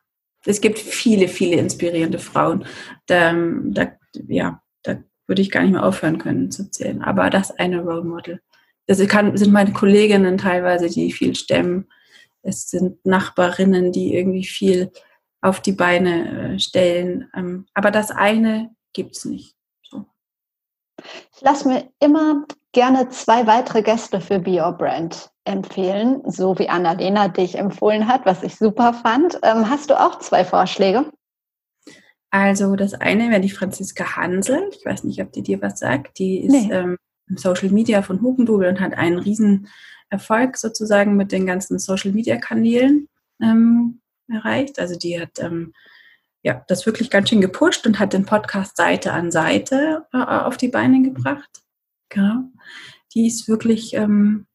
es 0.47 0.61
gibt 0.61 0.79
viele, 0.79 1.27
viele 1.27 1.57
inspirierende 1.57 2.19
Frauen. 2.19 2.65
Da, 3.05 3.33
da, 3.33 3.91
ja, 4.27 4.61
da 4.83 5.03
würde 5.27 5.41
ich 5.41 5.51
gar 5.51 5.61
nicht 5.61 5.73
mehr 5.73 5.85
aufhören 5.85 6.17
können 6.17 6.51
zu 6.51 6.71
zählen. 6.71 7.01
Aber 7.01 7.29
das 7.29 7.51
eine 7.51 7.81
Role 7.81 8.03
Model. 8.03 8.41
Das 8.87 9.05
kann, 9.07 9.35
sind 9.35 9.51
meine 9.51 9.73
Kolleginnen 9.73 10.37
teilweise, 10.37 10.89
die 10.89 11.11
viel 11.11 11.35
stemmen. 11.35 11.89
Es 12.41 12.69
sind 12.69 13.05
Nachbarinnen, 13.05 13.91
die 13.91 14.15
irgendwie 14.15 14.45
viel 14.45 14.91
auf 15.41 15.59
die 15.59 15.73
Beine 15.73 16.53
äh, 16.55 16.59
stellen. 16.59 17.29
Ähm, 17.35 17.65
aber 17.73 17.91
das 17.91 18.11
eine 18.11 18.71
gibt 18.93 19.17
es 19.17 19.25
nicht. 19.25 19.56
Ich 21.35 21.41
lasse 21.41 21.67
mir 21.67 21.89
immer 21.99 22.45
gerne 22.73 23.09
zwei 23.09 23.47
weitere 23.47 23.81
Gäste 23.81 24.21
für 24.21 24.39
Be 24.39 24.61
Your 24.61 24.73
Brand 24.73 25.29
empfehlen, 25.45 26.21
so 26.25 26.57
wie 26.59 26.69
Annalena 26.69 27.27
dich 27.27 27.57
empfohlen 27.57 28.07
hat, 28.07 28.25
was 28.25 28.43
ich 28.43 28.55
super 28.55 28.93
fand. 28.93 29.39
Ähm, 29.43 29.69
hast 29.69 29.89
du 29.89 29.99
auch 29.99 30.19
zwei 30.19 30.43
Vorschläge? 30.43 31.05
Also 32.29 32.75
das 32.75 32.93
eine 32.93 33.29
wäre 33.29 33.41
die 33.41 33.49
Franziska 33.49 34.17
Hansel. 34.17 34.69
Ich 34.71 34.85
weiß 34.85 35.05
nicht, 35.05 35.21
ob 35.21 35.31
die 35.31 35.43
dir 35.43 35.61
was 35.61 35.79
sagt. 35.79 36.19
Die 36.19 36.39
ist 36.39 36.51
nee. 36.51 36.69
ähm, 36.71 36.97
im 37.29 37.37
Social 37.37 37.69
Media 37.69 38.01
von 38.01 38.21
Hugendubel 38.21 38.67
und 38.67 38.79
hat 38.79 38.93
einen 38.93 39.19
riesen 39.19 39.67
Erfolg 40.09 40.57
sozusagen 40.57 41.15
mit 41.15 41.31
den 41.31 41.45
ganzen 41.45 41.79
Social 41.79 42.11
Media 42.11 42.37
Kanälen 42.37 43.07
ähm, 43.41 44.01
erreicht. 44.29 44.79
Also 44.79 44.97
die 44.97 45.19
hat 45.19 45.39
ähm, 45.39 45.73
ja, 46.43 46.63
das 46.67 46.85
wirklich 46.85 47.09
ganz 47.09 47.29
schön 47.29 47.41
gepusht 47.41 47.85
und 47.85 47.99
hat 47.99 48.13
den 48.13 48.25
Podcast 48.25 48.77
Seite 48.77 49.11
an 49.13 49.31
Seite 49.31 50.05
äh, 50.13 50.17
auf 50.17 50.57
die 50.57 50.69
Beine 50.69 51.01
gebracht. 51.01 51.63
Genau. 52.09 52.43
Die 53.13 53.27
ist 53.27 53.47
wirklich 53.47 53.93
ähm, 53.93 54.47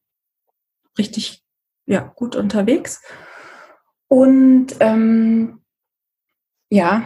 richtig 0.97 1.43
ja, 1.85 2.01
gut 2.15 2.35
unterwegs. 2.35 3.01
Und 4.07 4.75
ähm, 4.79 5.61
ja, 6.69 7.05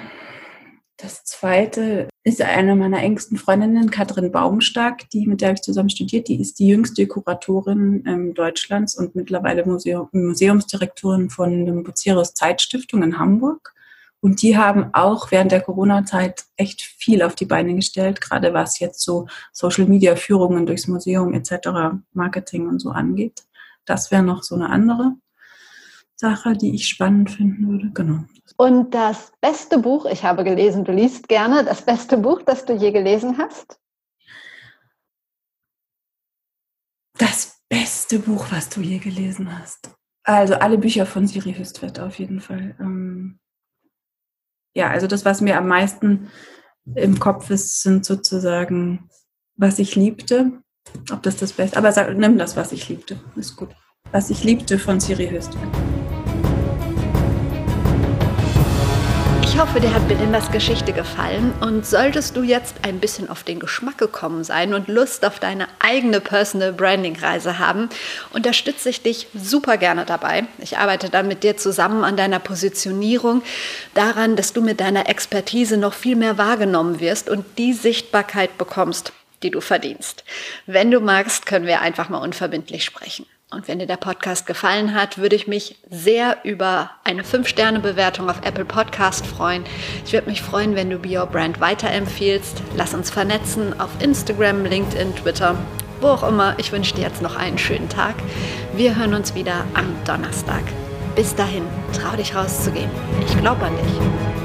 Das 1.00 1.24
zweite 1.26 2.10
ist 2.24 2.42
eine 2.42 2.76
meiner 2.76 3.04
engsten 3.04 3.38
Freundinnen, 3.38 3.92
Katrin 3.92 4.32
Baumstark, 4.32 5.08
die, 5.12 5.28
mit 5.28 5.42
der 5.42 5.54
ich 5.54 5.62
zusammen 5.62 5.92
studiert. 5.92 6.28
Die 6.28 6.42
ist 6.42 6.58
die 6.58 6.68
jüngste 6.68 7.06
Kuratorin 7.06 8.04
ähm, 8.08 8.34
Deutschlands 8.34 8.96
und 8.98 9.14
mittlerweile 9.14 9.64
Museum, 9.64 10.10
Museumsdirektorin 10.12 11.30
von 11.30 11.66
der 11.66 11.74
Bucerius 11.74 12.34
Zeitstiftung 12.34 13.04
in 13.04 13.20
Hamburg. 13.20 13.76
Und 14.28 14.42
die 14.42 14.58
haben 14.58 14.90
auch 14.92 15.32
während 15.32 15.54
der 15.54 15.62
Corona-Zeit 15.62 16.44
echt 16.58 16.82
viel 16.82 17.24
auf 17.24 17.34
die 17.34 17.46
Beine 17.46 17.74
gestellt, 17.74 18.20
gerade 18.20 18.54
was 18.54 18.78
jetzt 18.80 19.00
so 19.00 19.26
Social-Media-Führungen 19.54 20.66
durchs 20.66 20.90
Museum 20.90 21.34
etc., 21.34 21.96
Marketing 22.12 22.68
und 22.68 22.80
so 22.80 22.90
angeht. 22.90 23.46
Das 23.86 24.12
wäre 24.12 24.24
noch 24.24 24.44
so 24.44 24.56
eine 24.56 24.68
andere 24.68 25.14
Sache, 26.18 26.58
die 26.58 26.76
ich 26.76 26.90
spannend 26.90 27.32
finden 27.32 27.70
würde. 27.70 27.90
Genau. 27.94 28.26
Und 28.58 28.94
das 28.94 29.32
beste 29.40 29.78
Buch, 29.78 30.06
ich 30.06 30.26
habe 30.26 30.44
gelesen, 30.44 30.84
du 30.84 30.92
liest 30.92 31.30
gerne, 31.30 31.64
das 31.64 31.84
beste 31.84 32.18
Buch, 32.18 32.42
das 32.42 32.66
du 32.66 32.74
je 32.74 32.92
gelesen 32.92 33.38
hast? 33.38 33.80
Das 37.18 37.62
beste 37.70 38.20
Buch, 38.20 38.48
was 38.52 38.68
du 38.68 38.82
je 38.82 38.98
gelesen 38.98 39.58
hast. 39.58 39.90
Also 40.26 40.56
alle 40.56 40.78
Bücher 40.78 41.06
von 41.06 41.28
Siri 41.28 41.54
Hüstvedt 41.54 42.02
auf 42.02 42.20
jeden 42.20 42.42
Fall. 42.42 42.76
Ähm 42.82 43.40
ja, 44.74 44.90
also 44.90 45.08
das, 45.08 45.26
was 45.26 45.42
mir 45.42 45.58
am 45.58 45.68
meisten 45.68 46.30
im 46.96 47.20
Kopf 47.20 47.50
ist, 47.50 47.82
sind 47.82 48.06
sozusagen, 48.06 49.10
was 49.56 49.80
ich 49.80 49.96
liebte. 49.96 50.52
Ob 51.12 51.22
das 51.24 51.36
das 51.36 51.54
Beste, 51.54 51.78
aber 51.78 51.92
sag, 51.92 52.16
nimm 52.16 52.38
das, 52.38 52.56
was 52.56 52.72
ich 52.72 52.88
liebte, 52.88 53.20
ist 53.36 53.58
gut. 53.58 53.70
Was 54.12 54.30
ich 54.30 54.44
liebte 54.44 54.80
von 54.80 55.00
Siri 55.02 55.28
Hüstvedt. 55.28 55.97
Ich 59.58 59.64
hoffe, 59.64 59.80
dir 59.80 59.92
hat 59.92 60.08
Belindas 60.08 60.52
Geschichte 60.52 60.94
gefallen 60.94 61.52
und 61.62 61.84
solltest 61.84 62.38
du 62.38 62.44
jetzt 62.44 62.76
ein 62.84 63.00
bisschen 63.00 63.28
auf 63.28 63.42
den 63.42 63.60
Geschmack 63.60 63.98
gekommen 63.98 64.44
sein 64.44 64.76
und 64.76 64.88
Lust 64.88 65.26
auf 65.26 65.40
deine 65.40 65.68
eigene 65.80 66.22
Personal 66.22 66.72
Branding 66.72 67.18
Reise 67.18 67.58
haben, 67.58 67.90
unterstütze 68.34 68.92
ich 68.92 69.02
dich 69.02 69.30
super 69.34 69.78
gerne 69.78 70.06
dabei. 70.06 70.46
Ich 70.60 70.78
arbeite 70.78 71.10
dann 71.10 71.28
mit 71.28 71.42
dir 71.42 71.58
zusammen 71.58 72.04
an 72.04 72.16
deiner 72.16 72.38
Positionierung, 72.38 73.42
daran, 73.96 74.36
dass 74.36 74.54
du 74.54 74.62
mit 74.62 74.80
deiner 74.80 75.10
Expertise 75.10 75.78
noch 75.78 75.96
viel 75.96 76.16
mehr 76.16 76.38
wahrgenommen 76.38 77.00
wirst 77.00 77.28
und 77.28 77.44
die 77.58 77.74
Sichtbarkeit 77.74 78.60
bekommst, 78.60 79.12
die 79.42 79.50
du 79.50 79.60
verdienst. 79.60 80.24
Wenn 80.68 80.92
du 80.92 81.00
magst, 81.00 81.48
können 81.48 81.66
wir 81.66 81.82
einfach 81.82 82.10
mal 82.10 82.20
unverbindlich 82.20 82.86
sprechen. 82.86 83.26
Und 83.50 83.70
wenn 83.70 83.80
dir 83.80 83.88
der 83.88 83.96
Podcast 83.96 84.46
gefallen 84.46 84.94
hat, 84.94 85.18
würde 85.18 85.38
ich 85.38 85.48
mich 85.48 85.78
sehr 85.90 86.40
über 86.44 86.92
eine 87.06 87.24
5-Sterne-Bewertung 87.24 88.30
auf 88.30 88.42
Apple 88.44 88.66
Podcast 88.66 89.26
freuen. 89.26 89.64
Ich 90.06 90.12
würde 90.12 90.30
mich 90.30 90.42
freuen, 90.42 90.76
wenn 90.76 90.90
du 90.90 91.00
Be 91.00 91.18
Your 91.18 91.28
Brand 91.28 91.62
weiterempfiehlst. 91.62 92.62
Lass 92.76 92.94
uns 92.94 93.10
vernetzen 93.10 93.80
auf 93.80 93.90
Instagram, 94.02 94.66
LinkedIn, 94.66 95.16
Twitter, 95.16 95.56
wo 96.02 96.08
auch 96.08 96.28
immer. 96.28 96.56
Ich 96.60 96.74
wünsche 96.74 96.96
dir 96.96 97.04
jetzt 97.04 97.22
noch 97.22 97.38
einen 97.38 97.58
schönen 97.58 97.88
Tag. 97.88 98.16
Wir 98.76 98.98
hören 98.98 99.14
uns 99.14 99.34
wieder 99.34 99.64
am 99.76 99.96
Donnerstag. 100.04 100.64
Bis 101.16 101.34
dahin, 101.34 101.64
trau 101.94 102.18
dich 102.18 102.36
rauszugehen. 102.36 102.90
Ich 103.26 103.40
glaube 103.40 103.66
an 103.66 103.78
dich. 103.78 104.37